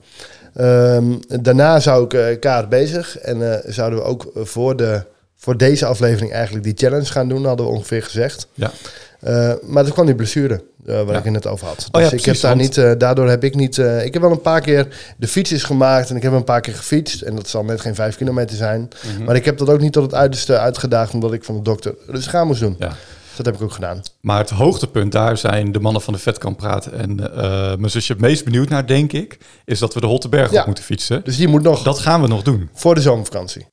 [0.55, 1.05] Ehm,
[1.41, 3.19] daarna zou ik eh kaart bezig.
[3.19, 5.03] En zouden we ook voor, de,
[5.37, 8.49] voor deze aflevering eigenlijk die challenge gaan doen, hadden we ongeveer gezegd.
[8.55, 8.73] Ja.
[9.27, 10.55] Eh, maar toen kwam die blessure,
[10.87, 11.19] eh, waar Ja.
[11.19, 11.77] ik het net over had.
[11.77, 13.79] Dus Oh ja, ik heb daar want- niet, eh, daardoor heb ik niet...
[13.79, 16.61] ik heb wel een paar keer de fiets is gemaakt en ik heb een paar
[16.61, 17.23] keer gefietst.
[17.23, 18.89] En dat zal net geen vijf kilometer zijn.
[19.15, 19.25] Mhm.
[19.25, 21.95] Maar ik heb dat ook niet tot het uiterste uitgedaagd, omdat ik van de dokter
[22.13, 22.77] dus gaan moest doen.
[22.79, 22.89] Ja.
[22.89, 24.01] Dus dat heb ik ook gedaan.
[24.21, 26.93] Maar het hoogtepunt, daar zijn de mannen van de vet kan praten.
[26.99, 27.15] En
[27.81, 30.85] mijn zusje het meest benieuwd naar, denk ik, is dat we de Holteberg op moeten
[30.85, 31.21] fietsen.
[31.25, 32.69] Dus die moet nog Dat gaan we nog doen.
[32.75, 33.67] voor de zomervakantie.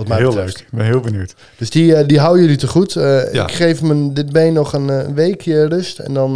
[0.00, 0.56] Wat mij heel betreft.
[0.58, 0.66] leuk.
[0.66, 1.34] Ik ben heel benieuwd.
[1.58, 2.96] Dus die, eh, die houden jullie te goed.
[2.96, 3.46] Eh, Ja.
[3.46, 6.32] Ik geef hem dit been nog een eh, weekje rust en dan,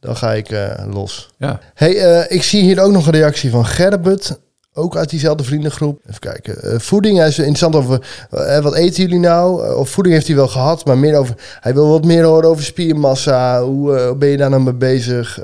[0.00, 0.48] dan ga ik
[0.90, 1.30] los.
[1.38, 1.60] Ja.
[1.74, 4.38] Hey, ik zie hier ook nog een reactie van Gerbert.
[4.78, 6.00] Ook uit diezelfde vriendengroep.
[6.08, 6.80] Even kijken.
[6.80, 8.00] Voeding, hij is interessant over...
[8.30, 9.74] eh, wat eten jullie nou?
[9.76, 11.34] Of voeding heeft hij wel gehad, maar meer over...
[11.60, 13.62] Hij wil wat meer horen over spiermassa.
[13.62, 15.38] Hoe ben je daar nou mee bezig?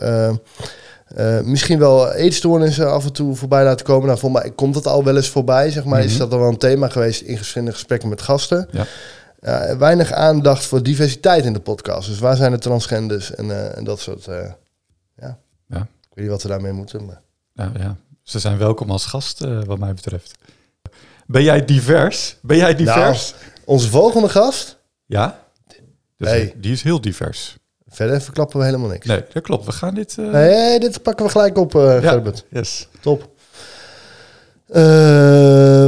[1.14, 4.06] Eh, eh, misschien wel eetstoornissen af en toe voorbij laten komen.
[4.06, 6.04] Nou, volgens mij komt dat al wel eens voorbij, zeg maar.
[6.04, 6.18] Is Mhm.
[6.18, 8.68] dat al wel een thema geweest in verschillende gesprekken met gasten?
[8.70, 8.86] Ja.
[9.40, 12.08] Ja, weinig aandacht voor diversiteit in de podcast.
[12.08, 14.26] Dus waar zijn de transgenders en, eh, en dat soort...
[14.26, 14.50] eh,
[15.16, 15.38] ja.
[15.68, 15.78] Ja.
[15.80, 17.20] Ik weet niet wat we daarmee moeten, maar...
[17.54, 20.34] Nou ja, ze zijn welkom als gast, eh, wat mij betreft.
[21.26, 22.36] Ben jij divers?
[22.42, 23.34] Ben jij divers?
[23.64, 25.38] Onze volgende gast, ja?
[26.16, 26.54] Dus Nee.
[26.56, 27.56] Die is heel divers.
[27.92, 29.06] Verder verklappen we helemaal niks.
[29.06, 29.64] Nee, dat klopt.
[29.66, 30.18] We gaan dit...
[30.18, 32.10] eh, Nee, dit pakken we gelijk op, eh Ja.
[32.10, 32.44] Gerbert.
[32.50, 32.88] Yes.
[33.00, 33.30] Top.
[34.68, 34.82] Eh,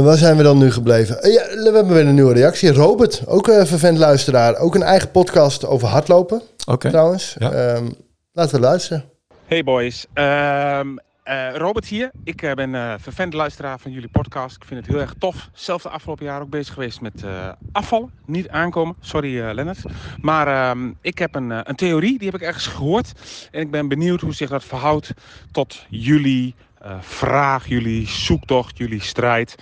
[0.03, 1.21] waar zijn we dan nu gebleven?
[1.21, 2.73] Eh, ja, we hebben weer een nieuwe reactie.
[2.73, 4.57] Robert, ook een vervent luisteraar.
[4.57, 6.89] Ook een eigen podcast over hardlopen, Oké.
[6.89, 7.35] trouwens.
[7.39, 7.51] Ja.
[7.51, 7.85] Ehm,
[8.33, 9.03] laten we luisteren.
[9.45, 10.87] Hey boys, Ehm,
[11.25, 12.11] eh, Robert hier.
[12.23, 14.55] Ik eh, ben eh vervent luisteraar van jullie podcast.
[14.55, 15.49] Ik vind het heel erg tof.
[15.53, 17.23] Zelf de afgelopen jaar ook bezig geweest met
[17.71, 18.11] afvallen.
[18.25, 19.83] Niet aankomen, sorry Lennart.
[20.21, 23.13] Maar ehm, ik heb een, een theorie, die heb ik ergens gehoord.
[23.51, 25.13] En ik ben benieuwd hoe zich dat verhoudt
[25.51, 26.55] tot jullie
[26.99, 29.55] vraag, jullie zoektocht, jullie strijd.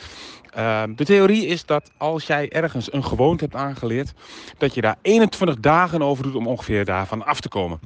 [0.50, 4.14] Ehm, de theorie is dat als jij ergens een gewoonte hebt aangeleerd,
[4.58, 7.80] dat je daar 21 dagen over doet om ongeveer daarvan af te komen.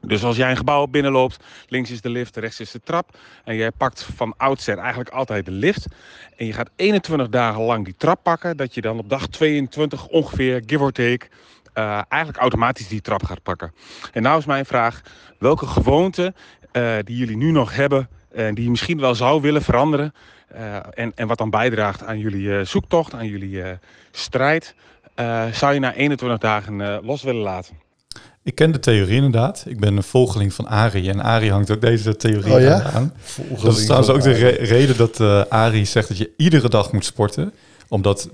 [0.00, 3.18] Dus als jij een gebouw binnenloopt, links is de lift, rechts is de trap.
[3.44, 5.86] En jij pakt van oudsher eigenlijk altijd de lift.
[6.36, 8.56] En je gaat 21 dagen lang die trap pakken.
[8.56, 11.26] Dat je dan op dag 22 ongeveer, give or take,
[11.72, 13.74] eh, eigenlijk automatisch die trap gaat pakken.
[14.12, 15.02] En nou is mijn vraag,
[15.38, 16.34] welke gewoonte
[16.72, 20.14] eh, die jullie nu nog hebben, en die je misschien wel zou willen veranderen.
[20.48, 23.76] eh, en, en wat dan bijdraagt aan jullie eh, zoektocht, aan jullie eh,
[24.10, 24.74] strijd.
[25.14, 27.89] eh, zou je na 21 dagen eh, los willen laten?
[28.42, 29.64] Ik ken de theorie inderdaad.
[29.66, 31.08] Ik ben een volgeling van Ari.
[31.08, 32.82] En Ari hangt ook deze theorie Oh ja?
[32.82, 33.14] aan.
[33.62, 36.92] Dat is trouwens ook de re- reden dat eh Ari zegt dat je iedere dag
[36.92, 37.52] moet sporten.
[37.88, 38.28] Omdat,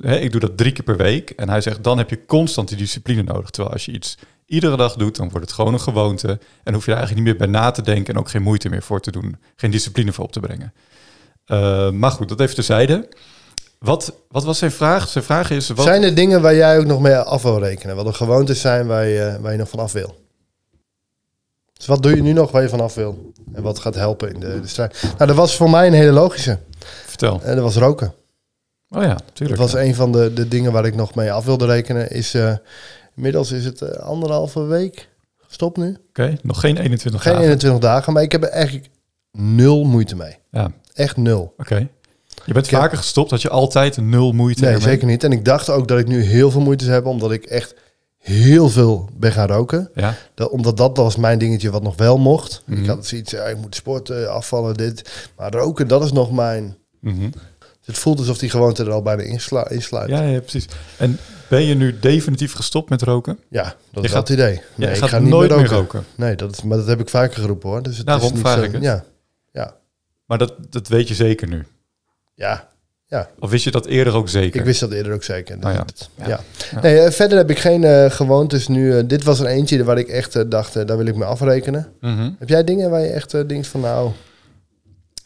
[0.00, 1.30] hè, ik doe dat drie keer per week.
[1.30, 3.50] En hij zegt, dan heb je constant die discipline nodig.
[3.50, 6.38] Terwijl als je iets iedere dag doet, dan wordt het gewoon een gewoonte.
[6.64, 8.68] En hoef je daar eigenlijk niet meer bij na te denken en ook geen moeite
[8.68, 9.36] meer voor te doen.
[9.56, 10.72] Geen discipline voor op te brengen.
[11.44, 13.08] Eh, maar goed, dat even terzijde.
[13.84, 15.08] Wat, wat was zijn vraag?
[15.08, 15.68] Zijn vraag is...
[15.68, 17.96] Wat, Zijn er dingen waar jij ook nog mee af wil rekenen?
[17.96, 20.18] Wat er gewoontes zijn waar je, waar je nog van af wil?
[21.72, 23.32] Dus wat doe je nu nog waar je van af wil?
[23.52, 25.02] En wat gaat helpen in de, de strijd?
[25.02, 26.58] Nou, dat was voor mij een hele logische.
[27.06, 27.40] Vertel.
[27.42, 28.14] En dat was roken.
[28.88, 29.60] Oh ja, Dat tuurlijk.
[29.60, 29.80] was ja.
[29.82, 32.10] een van de, de dingen waar ik nog mee af wilde rekenen.
[32.10, 32.54] Is, eh,
[33.16, 35.08] inmiddels is het eh, anderhalve week
[35.46, 35.96] gestopt nu.
[36.08, 37.46] Oké, nog geen 21 Geen dagen.
[37.46, 38.88] 21 dagen, maar ik heb er eigenlijk
[39.32, 40.36] nul moeite mee.
[40.50, 41.54] Ja, Echt nul.
[41.58, 41.88] oké.
[42.44, 44.88] Je bent Ik heb- vaker gestopt, had je altijd nul moeite Nee, ermee?
[44.88, 45.24] zeker niet.
[45.24, 47.74] En ik dacht ook dat ik nu heel veel moeite heb, omdat ik echt
[48.18, 49.90] heel veel ben gaan roken.
[49.94, 52.62] Ja, Dat, omdat dat was mijn dingetje wat nog wel mocht.
[52.66, 52.80] Mhm.
[52.82, 55.28] Ik had zoiets, ja, ik moet sporten, afvallen, dit.
[55.36, 56.76] Maar roken, dat is nog mijn...
[57.00, 57.30] Mhm.
[57.84, 60.08] Het voelt alsof die gewoonte er al bijna insluit.
[60.08, 60.66] ja, ja, precies.
[60.96, 63.38] En ben je nu definitief gestopt met roken?
[63.48, 64.60] Ja, dat Je is gaat- dat idee.
[64.74, 65.98] Nee, ik gaat ga niet nooit meer meer roken.
[65.98, 66.04] roken.
[66.14, 67.82] Nee, dat is, maar dat heb ik vaker geroepen hoor.
[67.82, 68.82] Dus het Daarom is niet vraag zo, ik het.
[68.82, 69.04] Ja,
[69.52, 69.74] ja,
[70.26, 71.66] Maar dat, dat weet je zeker nu.
[73.06, 73.28] Ja.
[73.38, 74.60] Of wist je dat eerder ook zeker?
[74.60, 75.60] Ik wist dat eerder ook zeker.
[75.60, 75.84] Dus Oh ja.
[76.16, 76.26] Ja.
[76.28, 76.40] ja.
[76.70, 76.80] Ja.
[76.80, 78.96] Nee, eh, verder heb ik geen eh gewoontes nu.
[78.96, 81.92] eh, dit was er eentje waar ik echt dacht, daar wil ik me afrekenen.
[82.00, 82.30] Mhm.
[82.38, 84.10] Heb jij dingen waar je echt denkt van nou...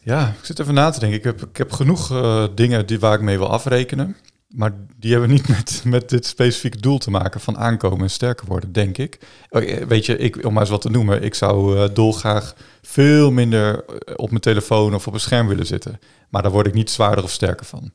[0.01, 1.17] Ja, ik zit even na te denken.
[1.17, 4.15] Ik heb, ik heb genoeg eh, dingen die, waar ik mee wil afrekenen.
[4.55, 8.45] Maar die hebben niet met, met dit specifieke doel te maken van aankomen en sterker
[8.47, 9.19] worden, denk ik.
[9.49, 12.55] Oh, eh, Weet je, ik, om maar eens wat te noemen, ik zou eh, dolgraag
[12.81, 15.99] veel minder eh, op mijn telefoon of op een scherm willen zitten.
[16.29, 17.91] Maar daar word ik niet zwaarder of sterker van.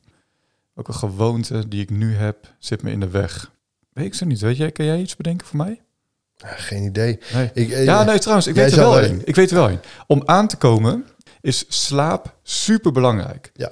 [0.75, 3.51] Ook een gewoonte die ik nu heb, zit me in de weg.
[3.93, 4.39] Weet ik zo niet.
[4.39, 5.81] Weet jij, kan jij iets bedenken voor mij?
[6.43, 7.19] geen idee.
[7.33, 7.49] Nee.
[7.53, 9.21] Ik, eh, Ja, nee, trouwens, ik weet er wel- één.
[9.27, 9.81] Ik weet er wel één.
[10.07, 11.05] Om aan te komen
[11.41, 13.51] is slaap super belangrijk.
[13.53, 13.71] Ja.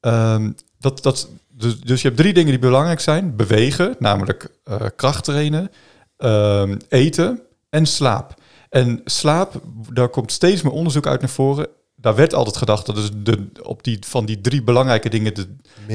[0.00, 3.36] Ehm, dat, dat, dus, dus je hebt drie dingen die belangrijk zijn.
[3.36, 5.70] Bewegen, namelijk eh, kracht trainen,
[6.16, 8.34] ehm, eten en slaap.
[8.68, 9.60] En slaap,
[9.92, 11.66] daar komt steeds meer onderzoek uit naar voren.
[11.96, 15.46] Daar werd altijd gedacht dat is de, op die, van die drie belangrijke dingen de,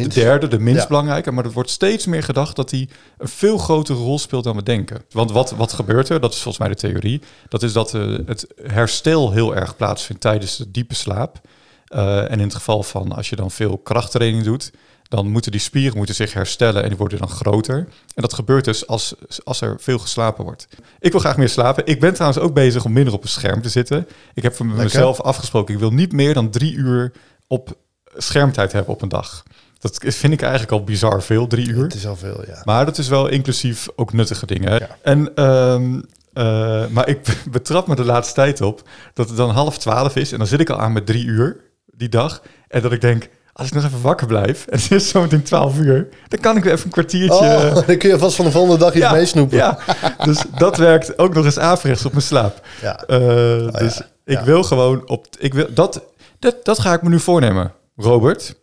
[0.07, 0.87] derde, de minst Ja.
[0.87, 1.31] belangrijke.
[1.31, 4.63] Maar er wordt steeds meer gedacht dat die een veel grotere rol speelt dan we
[4.63, 5.01] denken.
[5.09, 6.19] Want wat, wat gebeurt er?
[6.19, 7.21] Dat is volgens mij de theorie.
[7.49, 11.41] Dat is dat eh, het herstel heel erg plaatsvindt tijdens de diepe slaap.
[11.85, 14.71] Eh, en in het geval van als je dan veel krachttraining doet,
[15.07, 17.77] dan moeten die spieren moeten zich herstellen en die worden dan groter.
[17.77, 20.67] En dat gebeurt dus als, als er veel geslapen wordt.
[20.99, 21.85] Ik wil graag meer slapen.
[21.85, 24.07] Ik ben trouwens ook bezig om minder op een scherm te zitten.
[24.33, 27.11] Ik heb voor mezelf afgesproken, ik wil niet meer dan drie uur
[27.47, 27.77] op
[28.17, 29.43] schermtijd hebben op een dag.
[29.79, 31.83] Dat vind ik eigenlijk al bizar veel, drie uur.
[31.83, 32.61] Het is al veel, ja.
[32.63, 34.73] Maar dat is wel inclusief ook nuttige dingen.
[34.73, 34.97] Ja.
[35.01, 36.01] En, ehm,
[36.33, 37.19] eh, maar ik
[37.51, 38.81] betrap me de laatste tijd op
[39.13, 41.57] dat het dan half twaalf is en dan zit ik al aan met drie uur
[41.85, 42.41] die dag.
[42.67, 45.43] En dat ik denk, als ik nog even wakker blijf en het is zo meteen
[45.43, 47.45] twaalf uur, dan kan ik weer even een kwartiertje...
[47.45, 49.57] Oh, dan kun je vast van de volgende dag iets meesnoepen.
[49.57, 49.77] Ja,
[50.23, 52.65] dus dat werkt ook nog eens averechts op mijn slaap.
[52.81, 53.03] Ja.
[53.03, 54.05] Eh, Oh, dus ja.
[54.25, 54.43] ik Ja.
[54.43, 55.25] wil gewoon op...
[55.39, 56.01] Ik wil, dat,
[56.39, 58.55] dat, dat ga ik me nu voornemen, Robert.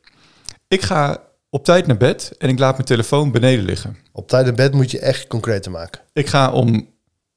[0.68, 1.18] Ik ga
[1.50, 3.96] op tijd naar bed en ik laat mijn telefoon beneden liggen.
[4.12, 6.00] Op tijd in bed moet je echt concreter maken.
[6.12, 6.88] Ik ga om...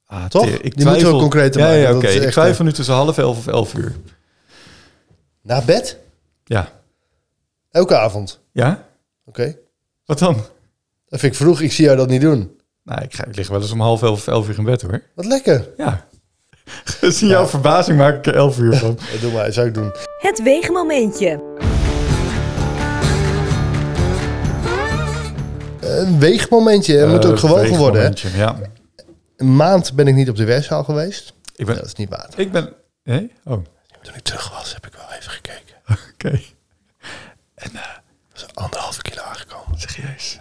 [0.05, 0.45] Ah, Toch?
[0.45, 2.07] te- Ik Die moeten we ook concreter ja, maken, Ja, oké.
[2.07, 3.95] is Ik twijfel eh, nu tussen half elf of elf uur.
[5.41, 5.97] Naar bed?
[6.45, 6.69] Ja.
[7.71, 8.39] Elke avond?
[8.51, 8.83] Ja?
[9.25, 9.55] Oké.
[10.05, 10.35] Wat dan?
[11.07, 11.61] Dat vind ik vroeg.
[11.61, 12.59] Ik zie jou dat niet doen.
[12.83, 14.81] Nou, ik, ga, ik lig wel eens om half elf of elf uur in bed,
[14.81, 15.01] hoor.
[15.15, 15.67] Wat lekker.
[15.77, 16.07] Ja.
[16.99, 18.97] Gezien jouw verbazing maak ik er elf uur van.
[19.13, 19.91] Eh, Doe maar, zou ik doen.
[20.17, 21.55] Het weegmomentje.
[25.81, 26.97] Een weegmomentje.
[26.97, 28.01] Er moet ook Eh, gewogen worden.
[28.01, 28.07] Hè?
[28.09, 28.59] weegmomentje, Ja.
[29.37, 31.33] Een maand ben ik niet op de weegschaal geweest.
[31.55, 31.75] Ik ben...
[31.75, 32.29] Dat is niet waar.
[32.35, 32.73] Ik ben...
[33.03, 33.31] Nee?
[33.45, 33.69] Oh, oké.
[34.01, 35.75] Toen ik terug was, heb ik wel even gekeken.
[37.71, 37.81] En, eh,
[38.33, 39.79] Dat is anderhalve kilo aangekomen.
[39.79, 40.39] serieus.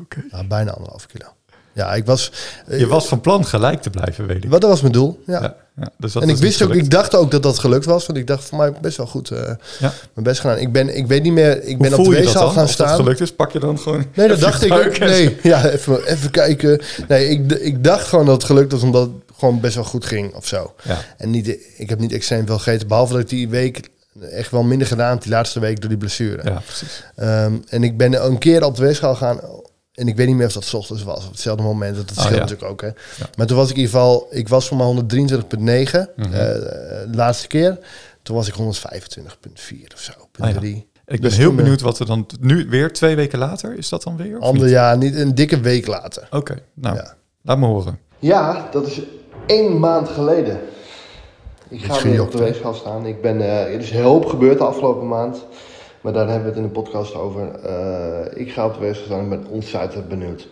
[0.00, 0.24] Oké.
[0.30, 1.26] Nou, bijna anderhalve kilo.
[1.72, 2.32] Ja, ik was...
[2.66, 4.50] eh, Je was van plan gelijk te blijven, weet ik.
[4.50, 5.22] Wat dat was mijn doel.
[5.26, 5.40] Ja.
[5.42, 8.06] Ja, ja, dus dat en ik wist ook, ik dacht ook dat dat gelukt was.
[8.06, 9.38] Want ik dacht voor mij best wel goed eh,
[9.78, 9.92] Ja.
[10.14, 10.58] mijn best gedaan.
[10.58, 12.96] Ik ben, ik weet niet meer, ik ben op de weegschaal gaan Als dat staan.
[12.98, 14.04] gelukt is, pak je dan gewoon...
[14.14, 14.98] Nee, dat dacht ik ook.
[14.98, 16.80] Nee, ja, even, even kijken.
[17.08, 20.04] Nee, ik, ik dacht gewoon dat het gelukt was omdat het gewoon best wel goed
[20.06, 20.74] ging of zo.
[20.84, 20.98] Ja.
[21.16, 23.88] En niet, ik heb niet extreem veel gegeten, behalve dat ik die week
[24.20, 26.42] echt wel minder gedaan die laatste week door die blessure.
[26.50, 27.04] ja, precies.
[27.14, 29.40] Ehm, en ik ben een keer op de weegschaal gaan.
[29.92, 31.24] En ik weet niet meer of dat 's ochtends was.
[31.24, 31.96] Op hetzelfde moment.
[31.96, 32.38] Dat scheelt Oh, ja.
[32.40, 32.80] natuurlijk ook.
[32.80, 32.88] Hè.
[33.36, 34.26] Maar toen was ik in ieder geval...
[34.30, 35.60] Ik was voor mij 123,9.
[36.16, 36.32] Mhm.
[36.32, 37.78] eh, de laatste keer.
[38.22, 40.12] Toen was ik 125,4 of zo.
[40.38, 40.58] Ah, ja.
[40.58, 40.74] 3.
[40.76, 42.26] Ik ben Dus heel toen, eh, benieuwd wat er dan...
[42.40, 44.36] Nu weer twee weken later, is dat dan weer?
[44.38, 44.72] of Ander niet?
[44.72, 46.28] jaar, niet een dikke week later.
[46.30, 47.14] Oké, nou, Ja.
[47.42, 47.98] laat me horen.
[48.18, 49.00] Ja, dat is
[49.46, 50.60] één maand geleden.
[51.68, 53.06] Ik ga weer op de weegschaal staan.
[53.06, 55.46] Ik ben, eh, er is heel hoop gebeurd de afgelopen maand.
[56.00, 57.54] Maar daar hebben we het in de podcast over.
[57.54, 60.48] Eh, ik ga op de weegschaal staan en ben ontzettend benieuwd.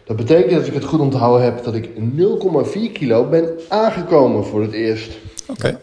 [0.03, 4.61] Dat betekent dat ik het goed onthouden heb dat ik 0,4 kilo ben aangekomen voor
[4.61, 5.17] het eerst.
[5.47, 5.79] Oké.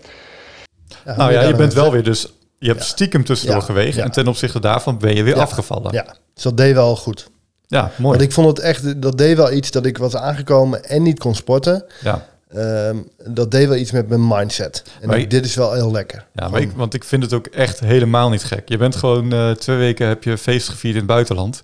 [1.05, 2.35] Ja, Nou ja, je bent wel weer dus...
[2.67, 4.03] Je hebt stiekem tussendoor gewegen.
[4.03, 5.93] En ten opzichte daarvan ben je weer afgevallen.
[5.93, 7.31] Ja, dus dat deed wel goed.
[7.67, 8.11] Ja, mooi.
[8.19, 11.19] Want ik vond het echt, dat deed wel iets dat ik was aangekomen en niet
[11.19, 11.85] kon sporten.
[12.03, 12.97] Ja, Ehm,
[13.29, 14.83] dat deed wel iets met mijn mindset.
[15.01, 16.27] En Maar ik- dit is wel heel lekker.
[16.35, 18.69] ja maar ik, want ik vind het ook echt helemaal niet gek.
[18.69, 19.33] Je bent gewoon...
[19.33, 21.63] eh, twee weken heb je feest gevierd in het buitenland.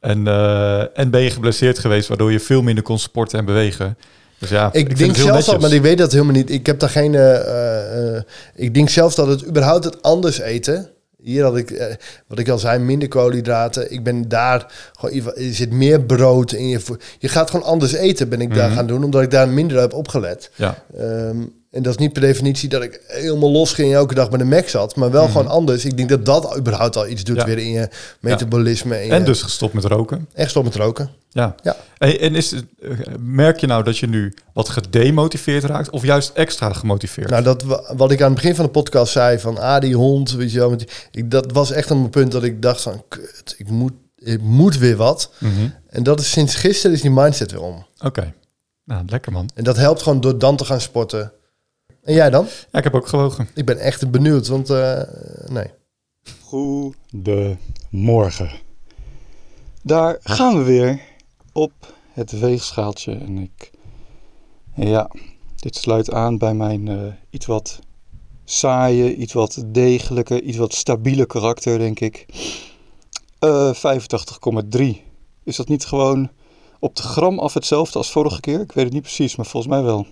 [0.00, 3.98] En, eh, en ben je geblesseerd geweest, waardoor je veel minder kon sporten en bewegen.
[4.42, 6.50] Dus ja, Ik, denk zelfs dat, maar ik weet dat helemaal niet.
[6.50, 7.14] Ik heb daar geen.
[7.14, 8.22] eh, eh, eh,
[8.54, 10.88] ik denk zelfs dat het überhaupt het anders eten.
[11.22, 13.92] Hier had ik, wat ik al zei, minder koolhydraten.
[13.92, 16.80] Ik ben daar gewoon, er zit meer brood in je.
[17.18, 18.76] Je gaat gewoon anders eten, ben ik daar Mhm.
[18.76, 20.50] gaan doen, omdat ik daar minder heb opgelet.
[20.54, 21.36] Ja, Ehm,
[21.72, 24.38] en dat is niet per definitie dat ik helemaal los ging en elke dag bij
[24.38, 25.84] de Mac zat, maar wel gewoon anders.
[25.84, 27.48] Ik denk dat dat überhaupt al iets doet Mhm.
[27.48, 27.54] Ja.
[27.54, 27.88] weer in je
[28.20, 28.94] metabolisme.
[28.96, 30.28] En, en je- dus gestopt met roken.
[30.34, 31.10] echt stop met roken.
[31.30, 31.54] Ja.
[31.62, 31.76] Ja.
[31.98, 32.64] Hey, en is, het-
[33.20, 37.30] merk je nou dat je nu wat gedemotiveerd raakt of juist extra gemotiveerd?
[37.30, 39.94] Nou, dat wa- wat ik aan het begin van de podcast zei van ah die
[39.96, 43.04] hond, weet je wel, met ik, dat was echt een punt dat ik dacht van
[43.08, 45.30] kut, ik moet, ik moet weer wat.
[45.38, 45.52] Mhm.
[45.88, 47.86] En dat is sinds gisteren is die mindset weer om.
[48.04, 48.32] Oké.
[48.84, 49.48] Nou, lekker man.
[49.54, 51.32] En dat helpt gewoon door dan te gaan sporten.
[52.02, 52.46] En jij dan?
[52.72, 53.48] Ja, ik heb ook gewogen.
[53.54, 55.02] Ik ben echt benieuwd, want eh,
[55.46, 55.66] nee.
[56.40, 58.50] Goedemorgen.
[59.82, 61.00] Daar gaan we weer
[61.52, 61.72] op
[62.12, 63.12] het weegschaaltje.
[63.12, 63.70] En ik,
[64.74, 65.10] ja,
[65.56, 67.78] dit sluit aan bij mijn eh, iets wat
[68.44, 72.26] saaie, iets wat degelijke, iets wat stabiele karakter, denk ik.
[73.38, 73.80] Eh 85,3.
[75.44, 76.30] Is dat niet gewoon
[76.78, 78.60] op de gram af hetzelfde als vorige keer?
[78.60, 80.06] Ik weet het niet precies, maar volgens mij wel.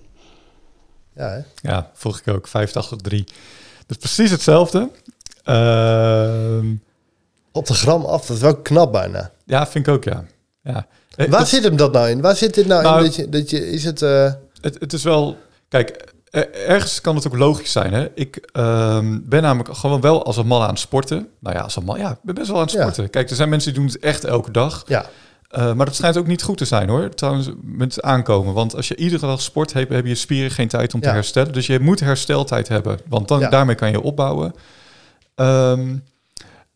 [1.21, 1.41] Ja, hè?
[1.71, 2.49] Ja, vroeg ik ook.
[2.49, 3.37] 583.
[3.87, 4.91] Dus precies hetzelfde.
[5.45, 6.75] Ehm,
[7.53, 9.31] Op de gram af, dat is wel knap bijna.
[9.45, 10.25] ja, vind ik ook, ja.
[10.63, 10.87] ja.
[11.17, 12.21] Eh, Waar dat- zit hem dat nou in?
[12.21, 13.05] Waar zit dit nou, Nou, in?
[13.05, 14.03] Dat je, dat je, is het...
[14.03, 15.37] eh, Het, het is wel...
[15.69, 17.93] Kijk, er- ergens kan het ook logisch zijn.
[17.93, 18.09] Hè?
[18.15, 21.29] Ik ehm, ben namelijk gewoon wel als een man aan het sporten.
[21.39, 22.81] Nou ja, als een man, ja, ik ben best wel aan het Ja.
[22.81, 23.11] sporten.
[23.11, 24.83] Kijk, er zijn mensen die doen het echt elke dag.
[24.87, 25.07] ja,
[25.51, 28.55] Eh, maar dat schijnt ook niet goed te zijn hoor, trouwens met aankomen.
[28.55, 31.53] Want als je iedere dag sport hebt, hebben je spieren geen tijd om te herstellen.
[31.53, 33.49] Dus je moet hersteltijd hebben, want dan, Ja.
[33.49, 34.55] daarmee kan je opbouwen.
[35.35, 35.97] Ehm,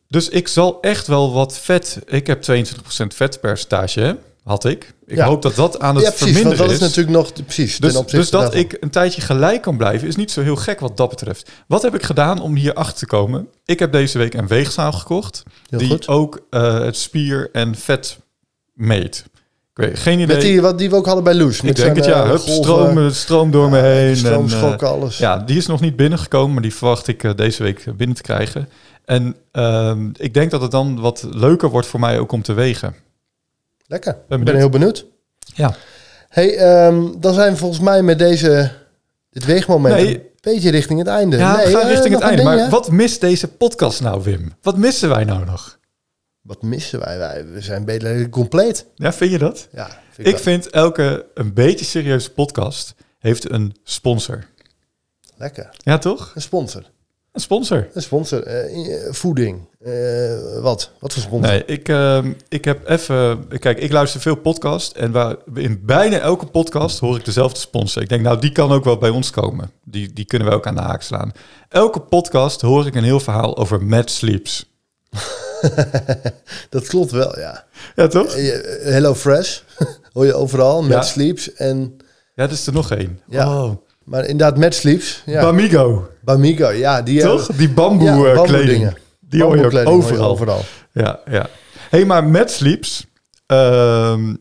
[0.08, 1.98] dus ik zal echt wel wat vet...
[2.06, 4.12] Ik heb 22% vetpercentage, hè,
[4.44, 4.94] had ik.
[5.06, 5.26] Ik Ja.
[5.26, 7.32] hoop dat dat aan het ja precies, want verminderen dat is natuurlijk nog...
[7.32, 8.60] Precies, Dus, dus dat daarvan.
[8.60, 11.50] ik een tijdje gelijk kan blijven, is niet zo heel gek wat dat betreft.
[11.66, 13.48] Wat heb ik gedaan om hier achter te komen?
[13.64, 16.08] Ik heb deze week een weegzaal gekocht, Heel die goed.
[16.08, 18.18] ook eh, het spier en vet
[18.74, 19.24] meet.
[19.76, 20.26] Ik weet geen idee.
[20.26, 21.60] Met die, wat die we ook hadden bij Loes.
[21.60, 24.16] ik denk het ja, eh, hup, golven, stroom, stroom door me heen.
[24.16, 25.18] Stroomschokken, en, eh, alles.
[25.18, 28.22] ja, die is nog niet binnengekomen, maar die verwacht ik eh, deze week binnen te
[28.22, 28.68] krijgen.
[29.04, 32.52] En ehm, ik denk dat het dan wat leuker wordt voor mij ook om te
[32.52, 32.94] wegen.
[33.86, 34.16] Lekker.
[34.28, 35.06] Ben Ik ben heel benieuwd.
[35.54, 35.74] Ja.
[36.28, 38.70] Hey, ehm, dan zijn we volgens mij met deze,
[39.30, 40.14] dit weegmoment Nee.
[40.14, 41.36] een beetje richting het einde.
[41.36, 42.36] Ja, nee, we gaan richting het einde.
[42.36, 42.68] ding, Maar hè?
[42.68, 44.52] wat mist deze podcast nou, Wim?
[44.62, 45.78] Wat missen wij nou nog?
[46.44, 47.18] Wat missen wij?
[47.18, 47.46] wij?
[47.46, 48.86] We zijn bijna compleet.
[48.94, 49.68] Ja, vind je dat?
[49.72, 50.42] Ja, vind Ik wel.
[50.42, 54.44] vind elke een beetje serieuze podcast heeft een sponsor.
[55.36, 55.68] Lekker.
[55.78, 56.32] Ja, toch?
[56.34, 56.82] Een sponsor.
[57.32, 57.88] Een sponsor.
[57.92, 58.42] Een sponsor.
[58.42, 59.68] Eh, eh, voeding.
[59.80, 60.90] Eh, wat?
[61.00, 61.50] Wat voor sponsor?
[61.50, 63.48] Nee, ik, ehm, ik heb even...
[63.58, 64.96] Kijk, ik luister veel podcast.
[64.96, 68.02] En waar, in bijna elke podcast hoor ik dezelfde sponsor.
[68.02, 69.70] Ik denk, nou, die kan ook wel bij ons komen.
[69.84, 71.32] Die, die kunnen we ook aan de haak slaan.
[71.68, 74.73] Elke podcast hoor ik een heel verhaal over Mad Sleeps.
[76.70, 77.64] Dat klopt wel, ja.
[77.96, 78.34] Ja, toch?
[78.34, 79.58] Eh, eh, Hello Fresh.
[80.12, 80.82] Hoor je overal.
[80.82, 81.02] Met Ja.
[81.02, 81.52] Sleeps.
[81.52, 81.96] En,
[82.34, 83.20] Ja, dat is er nog één.
[83.28, 83.62] Ja.
[83.64, 83.76] Oh.
[84.04, 85.22] maar inderdaad, met Sleeps.
[85.26, 85.40] Ja.
[85.42, 86.70] Bamigo, Bamigo.
[86.70, 87.46] Ja, die eh, toch?
[87.46, 88.68] Die bamboe, ja, bamboe kleding.
[88.70, 88.96] dingen.
[89.20, 90.30] Die hoor je ook overal.
[90.30, 90.64] overal.
[90.92, 91.46] Ja, ja.
[91.90, 93.06] hey, maar Mad Sleeps,
[93.46, 94.34] ehm,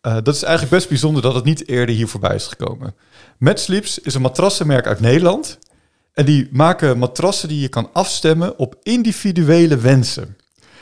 [0.00, 2.94] eh, dat is eigenlijk best bijzonder dat het niet eerder hier voorbij is gekomen.
[3.38, 5.58] Mad Sleeps is een matrassenmerk uit Nederland.
[6.16, 10.36] En die maken matrassen die je kan afstemmen op individuele wensen.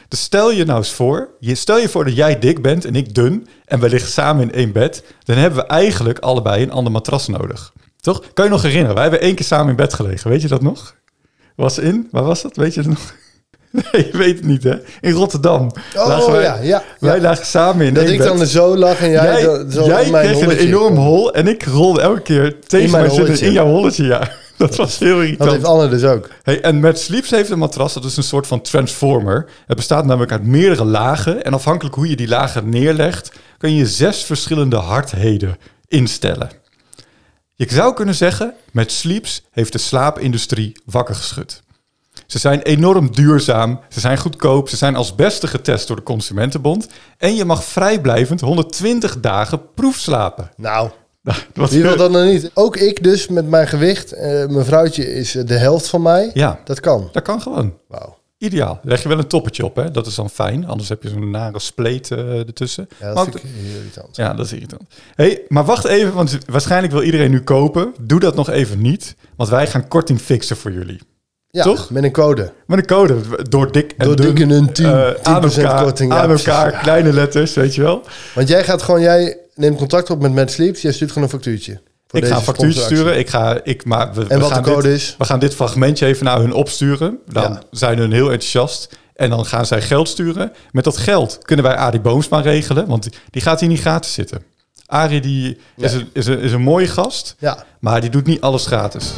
[0.08, 2.94] Dus stel je nou eens voor, je, stel je voor dat jij dik bent en
[2.96, 5.04] ik dun en we liggen samen in één bed.
[5.24, 7.72] Dan hebben we eigenlijk allebei een ander matras nodig.
[8.00, 8.22] Toch?
[8.34, 8.94] Kan je nog herinneren?
[8.94, 10.30] Wij hebben één keer samen in bed gelegen.
[10.30, 10.94] Weet je dat nog?
[11.56, 12.08] Was in?
[12.10, 12.56] Waar was dat?
[12.56, 13.14] Weet je het nog?
[13.92, 14.74] Nee, je weet het niet, hè?
[15.00, 15.70] In Rotterdam.
[15.96, 16.82] Oh, lagen wij, ja, ja.
[17.00, 17.22] Wij ja.
[17.22, 18.26] lagen samen in Dat ik bed.
[18.26, 22.00] dan zo lag en jij, jij zo- jij kreeg een enorm hol en ik rolde
[22.00, 23.46] elke keer tegen mijn holletje.
[23.46, 24.30] in jouw holletje, ja.
[24.58, 25.50] Dat was heel Dat irritant.
[25.50, 26.30] heeft Anne dus ook.
[26.42, 29.48] Hey, en met Sleeps heeft een matras, dat is een soort van transformer.
[29.66, 31.44] Het bestaat namelijk uit meerdere lagen.
[31.44, 35.56] En afhankelijk hoe je die lagen neerlegt, kan je zes verschillende hardheden
[35.88, 36.50] instellen.
[37.54, 41.62] Je zou kunnen zeggen, met Sleeps heeft de slaapindustrie wakker geschud.
[42.26, 46.88] Ze zijn enorm duurzaam, ze zijn goedkoop, ze zijn als beste getest door de Consumentenbond.
[47.18, 50.50] En je mag vrijblijvend 120 dagen proefslapen.
[50.56, 50.90] Nou,
[51.54, 52.50] Wat wie wil dat nou niet?
[52.54, 54.12] Ook ik dus met mijn gewicht.
[54.12, 56.30] Eh, mijn vrouwtje is eh, de helft van mij.
[56.34, 57.08] Ja, Dat kan.
[57.12, 57.74] dat kan gewoon.
[57.88, 58.18] Wauw.
[58.38, 58.80] Ideaal.
[58.82, 59.90] Leg je wel een toppetje op, hè?
[59.90, 60.66] Dat is dan fijn.
[60.66, 62.88] Anders heb je zo'n nare spleet eh, ertussen.
[63.00, 63.42] Ja, dat Maar- vind ik
[63.76, 64.16] irritant.
[64.16, 64.82] ja, dat is irritant.
[65.14, 67.94] hey, maar wacht even, want waarschijnlijk wil iedereen nu kopen.
[68.00, 71.00] Doe dat nog even niet, want wij gaan korting fixen voor jullie.
[71.50, 71.90] Ja, Toch?
[71.90, 72.52] met een code.
[72.66, 73.16] Met een code.
[73.48, 74.26] Door dik en Door dun.
[74.34, 76.78] dik en dun 10, eh, 10% aan elkaar, korting, aan elkaar ja.
[76.78, 78.02] kleine letters, weet je wel.
[78.34, 80.82] Want jij gaat gewoon, jij neemt contact op met Mad Sleeps.
[80.82, 81.80] Jij stuurt gewoon een factuurtje.
[82.06, 83.18] voor Ik ga een factuurtje sturen.
[83.18, 85.14] Ik ga, ik, maar we, En we wat de gaan code dit, is?
[85.18, 87.18] We gaan dit fragmentje even naar hun opsturen.
[87.28, 87.62] Dan Ja.
[87.70, 88.98] zijn hun heel enthousiast.
[89.14, 90.52] En dan gaan zij geld sturen.
[90.70, 92.86] Met dat geld kunnen wij Arie Boomsma regelen.
[92.86, 94.42] Want die- gaat hier niet gratis zitten.
[94.86, 97.36] Arie die is, een, is, een, is een mooie gast.
[97.38, 97.64] Ja.
[97.80, 99.12] Maar die doet niet alles gratis.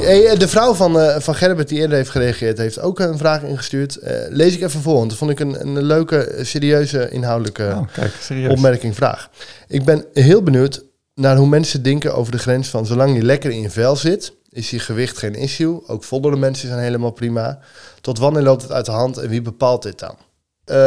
[0.00, 3.18] Hey, eh, de vrouw van, eh, van Gerbert die eerder heeft gereageerd, heeft ook een
[3.18, 3.96] vraag ingestuurd.
[3.96, 7.92] Eh, lees ik even voor, want dat vond ik een, een leuke, serieuze, inhoudelijke Oh,
[7.92, 8.50] kijk, serieus.
[8.52, 9.28] opmerking, vraag.
[9.68, 10.84] Ik ben heel benieuwd
[11.14, 14.32] naar hoe mensen denken over de grens van zolang je lekker in je vel zit,
[14.48, 15.80] is je gewicht geen issue.
[15.86, 17.58] Ook vollere mensen zijn helemaal prima.
[18.00, 20.14] Tot wanneer loopt het uit de hand en wie bepaalt dit dan?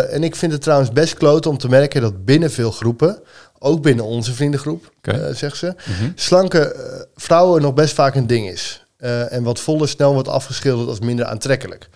[0.09, 3.19] En ik vind het trouwens best kloten om te merken dat binnen veel groepen,
[3.59, 6.11] ook binnen onze vriendengroep, eh, zegt ze, Mhm.
[6.15, 6.75] slanke
[7.15, 8.82] vrouwen nog best vaak een ding is.
[9.03, 11.89] Eh, en wat voller snel wordt afgeschilderd als minder aantrekkelijk.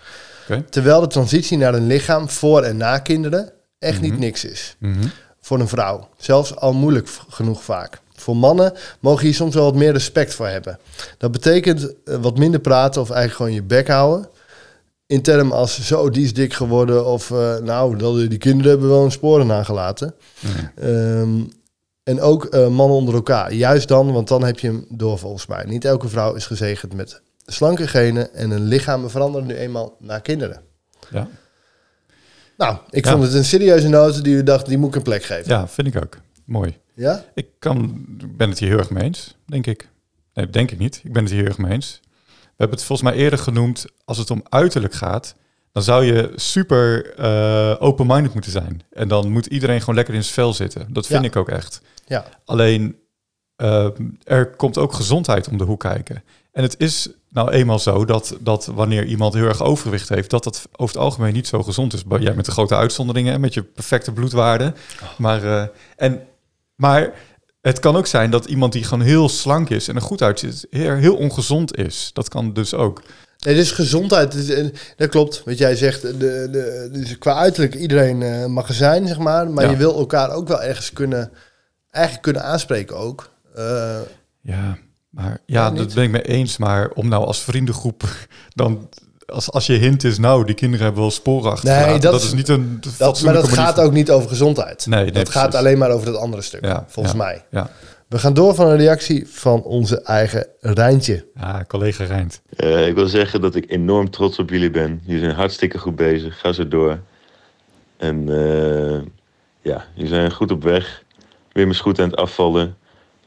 [0.69, 4.19] Terwijl de transitie naar een lichaam voor en na kinderen echt niet Mhm.
[4.19, 4.75] niks is.
[4.79, 5.07] Mhm.
[5.41, 6.07] Voor een vrouw.
[6.17, 7.99] Zelfs al moeilijk genoeg vaak.
[8.15, 10.79] Voor mannen mogen hier soms wel wat meer respect voor hebben.
[11.17, 14.29] Dat betekent eh, wat minder praten of eigenlijk gewoon je bek houden.
[15.05, 17.05] In termen als zo, die is dik geworden.
[17.05, 20.13] Of eh, nou, dat- die kinderen hebben wel een sporen nagelaten.
[20.75, 21.29] Ehm,
[22.07, 23.53] en ook eh, mannen onder elkaar.
[23.53, 25.63] Juist dan, want dan heb je hem door volgens mij.
[25.65, 28.33] Niet elke vrouw is gezegend met slanke genen.
[28.33, 30.61] En een lichaam veranderen nu eenmaal naar kinderen.
[31.09, 31.27] Ja.
[32.57, 33.11] Nou, ik Ja.
[33.11, 35.51] vond het een serieuze noot die u dacht, die moet ik een plek geven.
[35.51, 36.17] ja, vind ik ook.
[36.45, 36.77] Mooi.
[36.93, 37.23] Ja?
[37.33, 38.05] Ik kan,
[38.37, 39.89] ben het hier heel erg mee eens, denk ik.
[40.33, 41.01] Nee, denk ik niet.
[41.03, 41.99] Ik ben het hier heel erg mee eens.
[42.27, 45.35] We hebben het volgens mij eerder genoemd, als het om uiterlijk gaat,
[45.77, 48.81] dan zou je super eh, open-minded moeten zijn.
[48.91, 50.87] En dan moet iedereen gewoon lekker in zijn vel zitten.
[50.93, 51.27] Dat vind Ja.
[51.29, 51.81] ik ook echt.
[52.07, 52.25] Ja.
[52.45, 52.95] Alleen,
[53.55, 53.87] eh,
[54.23, 56.23] er komt ook gezondheid om de hoek kijken.
[56.51, 60.43] En het is nou eenmaal zo dat, dat wanneer iemand heel erg overgewicht heeft, dat
[60.43, 62.03] dat over het algemeen niet zo gezond is.
[62.19, 64.73] Jij met de grote uitzonderingen en met je perfecte bloedwaarde.
[65.17, 66.27] Maar, eh, en,
[66.75, 67.13] maar
[67.61, 70.67] het kan ook zijn dat iemand die gewoon heel slank is en er goed uitziet,
[70.69, 72.09] heel, heel ongezond is.
[72.13, 73.01] Dat kan dus ook.
[73.39, 74.57] Nee, dus gezondheid,
[74.97, 75.41] dat klopt.
[75.45, 76.17] Wat jij zegt, de,
[76.51, 79.49] de, dus qua uiterlijk iedereen eh magazijn, zeg maar.
[79.49, 79.71] Maar Ja.
[79.71, 81.31] je wil elkaar ook wel ergens kunnen,
[81.91, 83.29] eigenlijk kunnen aanspreken ook.
[83.55, 83.95] Eh,
[84.41, 84.77] Ja,
[85.09, 86.57] maar ja, dat ben ik mee eens.
[86.57, 88.03] Maar om nou als vriendengroep
[88.49, 88.89] dan.
[89.25, 91.89] Als, als je hint is, nou, die kinderen hebben wel sporen achtergelaten.
[91.91, 94.85] Nee, dat, dat is niet een dat, maar dat gaat van- ook niet over gezondheid.
[94.85, 97.43] Nee, nee, dat gaat alleen maar over dat andere stuk, Ja, volgens ja, mij.
[97.51, 97.69] Ja,
[98.07, 101.25] We gaan door van een reactie van onze eigen Rijntje.
[101.35, 102.41] ja collega Rijnt.
[102.49, 105.01] Eh, ik wil zeggen dat ik enorm trots op jullie ben.
[105.05, 106.39] Jullie zijn hartstikke goed bezig.
[106.39, 106.99] Ga zo door.
[107.97, 109.01] En eh,
[109.61, 111.03] ja, jullie zijn goed op weg.
[111.51, 112.77] Wim is goed aan het afvallen.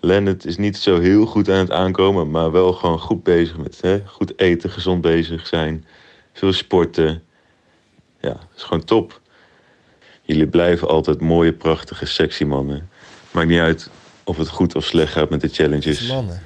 [0.01, 3.79] Lennart is niet zo heel goed aan het aankomen, maar wel gewoon goed bezig met
[3.81, 4.03] hè?
[4.07, 5.85] goed eten, gezond bezig zijn.
[6.33, 7.23] Veel sporten.
[8.21, 9.21] Ja, dat is gewoon top.
[10.23, 12.89] Jullie blijven altijd mooie, prachtige, sexy mannen.
[13.31, 13.91] Maakt niet uit
[14.31, 16.09] of het goed of slecht gaat met de challenges.
[16.09, 16.43] Mannen.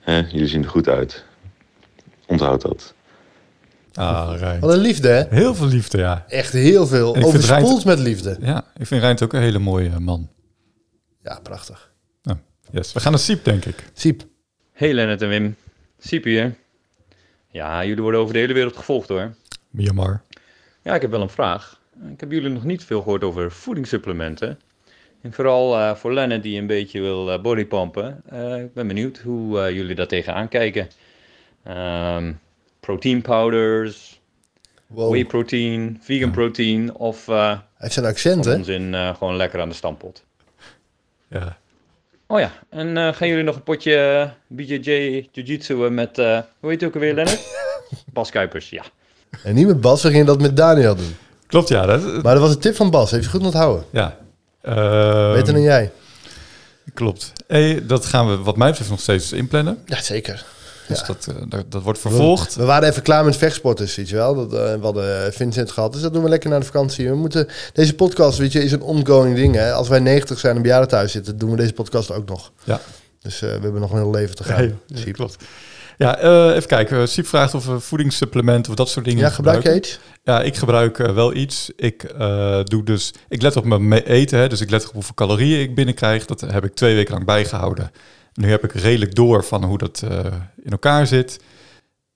[0.00, 0.16] Hè?
[0.18, 1.24] Jullie zien er goed uit.
[2.26, 2.94] Onthoud dat.
[3.94, 4.60] Ah, Rijnt.
[4.62, 5.24] Wat een liefde, hè?
[5.36, 6.24] Heel veel liefde, ja.
[6.28, 7.16] Echt heel veel.
[7.16, 8.36] Overspoeld Rijnt- met liefde.
[8.40, 10.28] Ja, ik vind Rijnt ook een hele mooie man.
[11.22, 11.92] Ja, prachtig.
[12.22, 12.38] Nou,
[12.70, 12.92] yes.
[12.92, 13.90] We gaan naar Siep, denk ik.
[13.92, 14.22] Siep.
[14.72, 15.56] Hey Lennart en Wim,
[15.98, 16.54] Siep hier.
[17.50, 19.34] Ja, jullie worden over de hele wereld gevolgd hoor.
[19.70, 20.22] Myanmar.
[20.82, 21.80] Ja, ik heb wel een vraag.
[22.12, 24.58] Ik heb jullie nog niet veel gehoord over voedingssupplementen.
[25.22, 28.22] En vooral eh, voor Lennart die een beetje wil eh, bodypumpen.
[28.28, 30.88] Eh, ik ben benieuwd hoe eh, jullie daar tegenaan kijken.
[31.64, 32.32] Ehm
[32.80, 34.20] protein powders,
[34.86, 35.10] Wow.
[35.10, 38.54] whey protein, vegan protein of eh Hij heeft zijn accent, hè?
[38.54, 40.24] onzin eh, gewoon lekker aan de stampot.
[41.28, 41.56] Ja.
[42.26, 46.80] Oh ja, en eh, gaan jullie nog een potje BJJ Jiu-Jitsu met, eh, hoe heet
[46.80, 47.46] het ook alweer Lennart?
[48.12, 48.82] Bas Kuipers, ja.
[49.44, 51.16] En niet met Bas, we gingen dat met Daniel doen.
[51.46, 51.86] Klopt, ja.
[51.86, 53.84] Dat, Maar dat was een tip van Bas, heeft je goed onthouden.
[53.90, 54.18] ja.
[54.62, 55.90] Ehm, Beter dan jij.
[56.94, 57.32] Klopt.
[57.46, 59.78] Hey, dat gaan we wat mij betreft nog steeds inplannen.
[59.86, 60.44] Ja, zeker.
[60.88, 61.06] Dus Ja.
[61.06, 62.54] dat, eh, dat, dat wordt vervolgd.
[62.54, 64.34] We waren even klaar met vechtsporters, weet je wel.
[64.34, 67.08] Dat, eh, we hadden Vincent gehad, dus dat doen we lekker na de vakantie.
[67.08, 69.54] We moeten, deze podcast, weet je, is een ongoing ding.
[69.54, 69.72] Hè?
[69.72, 72.52] Als wij 90 zijn en bejaarden thuis zitten, doen we deze podcast ook nog.
[72.64, 72.80] Ja.
[73.22, 74.64] Dus eh, we hebben nog een heel leven te gaan.
[74.64, 74.72] Ja,
[75.04, 75.36] ja, klopt.
[76.00, 77.08] Ja, eh, even kijken.
[77.08, 79.98] Siep vraagt of we voedingssupplementen of dat soort dingen Ja, gebruik je iets?
[80.24, 81.70] Ja, ik gebruik eh, wel iets.
[81.76, 85.14] Ik eh, doe dus, ik let op mijn eten, hè, dus ik let op hoeveel
[85.14, 86.26] calorieën ik binnenkrijg.
[86.26, 87.90] Dat heb ik twee weken lang bijgehouden.
[88.34, 90.18] Nu heb ik redelijk door van hoe dat eh,
[90.62, 91.40] in elkaar zit.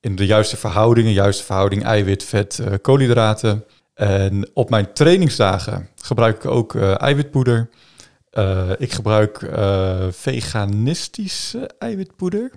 [0.00, 3.64] In de juiste verhoudingen, juiste verhouding eiwit, vet, eh, koolhydraten.
[3.94, 7.68] En op mijn trainingsdagen gebruik ik ook eh, eiwitpoeder.
[8.30, 12.50] Eh, ik gebruik eh, veganistische eiwitpoeder.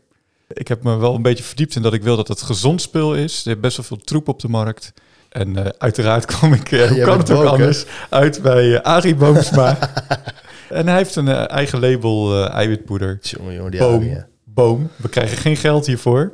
[0.48, 3.16] Ik heb me wel een beetje verdiept in dat ik wil dat het gezond spul
[3.16, 3.46] is.
[3.46, 4.94] Er is best wel veel troep op de markt.
[5.30, 9.16] En eh, uiteraard kwam ik, eh, hoe kan het ook anders, uit bij eh Arie
[9.16, 9.78] Boomsma.
[10.70, 13.18] en hij heeft een eigen label eiwitpoeder.
[13.22, 14.02] Jongen, jongen, die Boom.
[14.02, 14.24] Arie.
[14.44, 14.90] Boom.
[14.96, 16.34] We krijgen geen geld hiervoor.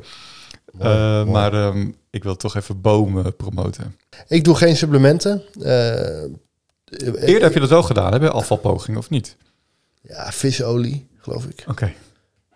[0.71, 1.25] Mooi, mooi.
[1.25, 3.95] maar ehm, ik wil toch even bomen promoten.
[4.27, 5.43] Ik doe geen supplementen.
[5.55, 9.35] Eerder heb je dat wel gedaan, hè, bij afvalpoging, of niet?
[10.01, 11.63] Ja, visolie, geloof ik.
[11.67, 11.93] Oké.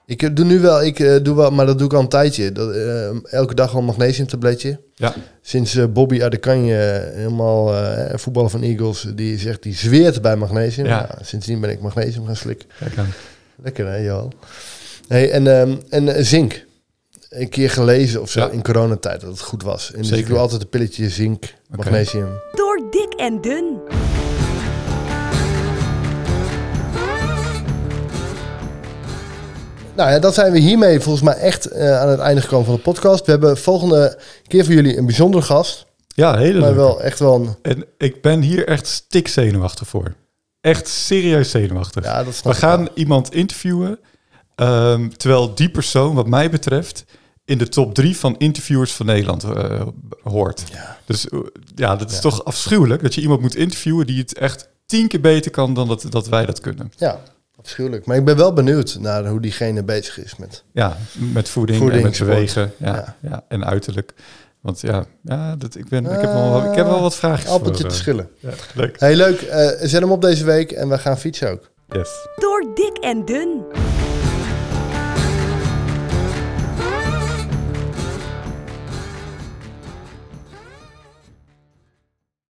[0.07, 2.07] Ik eh, doe nu wel, ik eh, doe wel, maar dat doe ik al een
[2.07, 2.51] tijdje.
[2.51, 4.79] Dat, eh, elke dag al een magnesiumtabletje.
[4.95, 5.13] Ja.
[5.41, 10.35] Sinds Bobby uit de Kanje, helemaal eh, voetballer van Eagles, die zegt, die zweert bij
[10.35, 10.85] magnesium.
[10.85, 10.97] Ja.
[10.97, 11.25] Ja.
[11.25, 12.69] sindsdien ben ik magnesium gaan slikken.
[13.63, 14.33] Lekker hè, Johan?
[15.07, 16.65] Hey, en ehm, en zink.
[17.29, 18.49] Een keer gelezen of zo Ja.
[18.49, 19.91] in coronatijd dat het goed was.
[19.93, 22.29] En dus ik doe altijd een pilletje zink, magnesium.
[22.51, 23.76] Door dik en dun.
[29.97, 32.75] Nou ja, dan zijn we hiermee volgens mij echt eh, aan het einde gekomen van
[32.75, 33.25] de podcast.
[33.25, 34.17] We hebben volgende
[34.47, 35.85] keer voor jullie een bijzondere gast.
[36.07, 36.77] Ja, hele Maar leuk.
[36.77, 37.55] wel echt wel een...
[37.61, 40.13] En ik ben hier echt stik zenuwachtig voor.
[40.61, 42.03] Echt serieus zenuwachtig.
[42.03, 43.99] Ja, dat snap We gaan iemand interviewen,
[44.55, 47.03] ehm, terwijl die persoon, wat mij betreft,
[47.45, 49.81] in de top drie van interviewers van Nederland eh,
[50.23, 50.63] hoort.
[51.05, 51.39] Dus eh,
[51.75, 52.21] ja, dat is Ja.
[52.21, 55.87] toch afschuwelijk dat je iemand moet interviewen die het echt tien keer beter kan dan
[55.87, 56.91] dat, dat wij dat kunnen.
[56.97, 57.19] Ja,
[57.67, 58.05] afschuwelijk.
[58.05, 60.63] Maar ik ben wel benieuwd naar hoe diegene bezig is met...
[60.71, 60.97] Ja,
[61.33, 63.15] met voeding, Voeding, en met bewegen ja, Ja.
[63.29, 63.43] ja.
[63.47, 64.13] en uiterlijk.
[64.61, 67.49] Want ja, ja dat, ik, ben, ik, heb wel, ik heb wel wat vragen.
[67.49, 68.29] Appeltje te schillen.
[68.39, 68.99] Ja, leuk.
[68.99, 69.41] Hey, leuk.
[69.41, 71.71] Eh, zet hem op deze week en we gaan fietsen ook.
[71.87, 72.09] Yes.
[72.35, 73.65] Door dik en dun.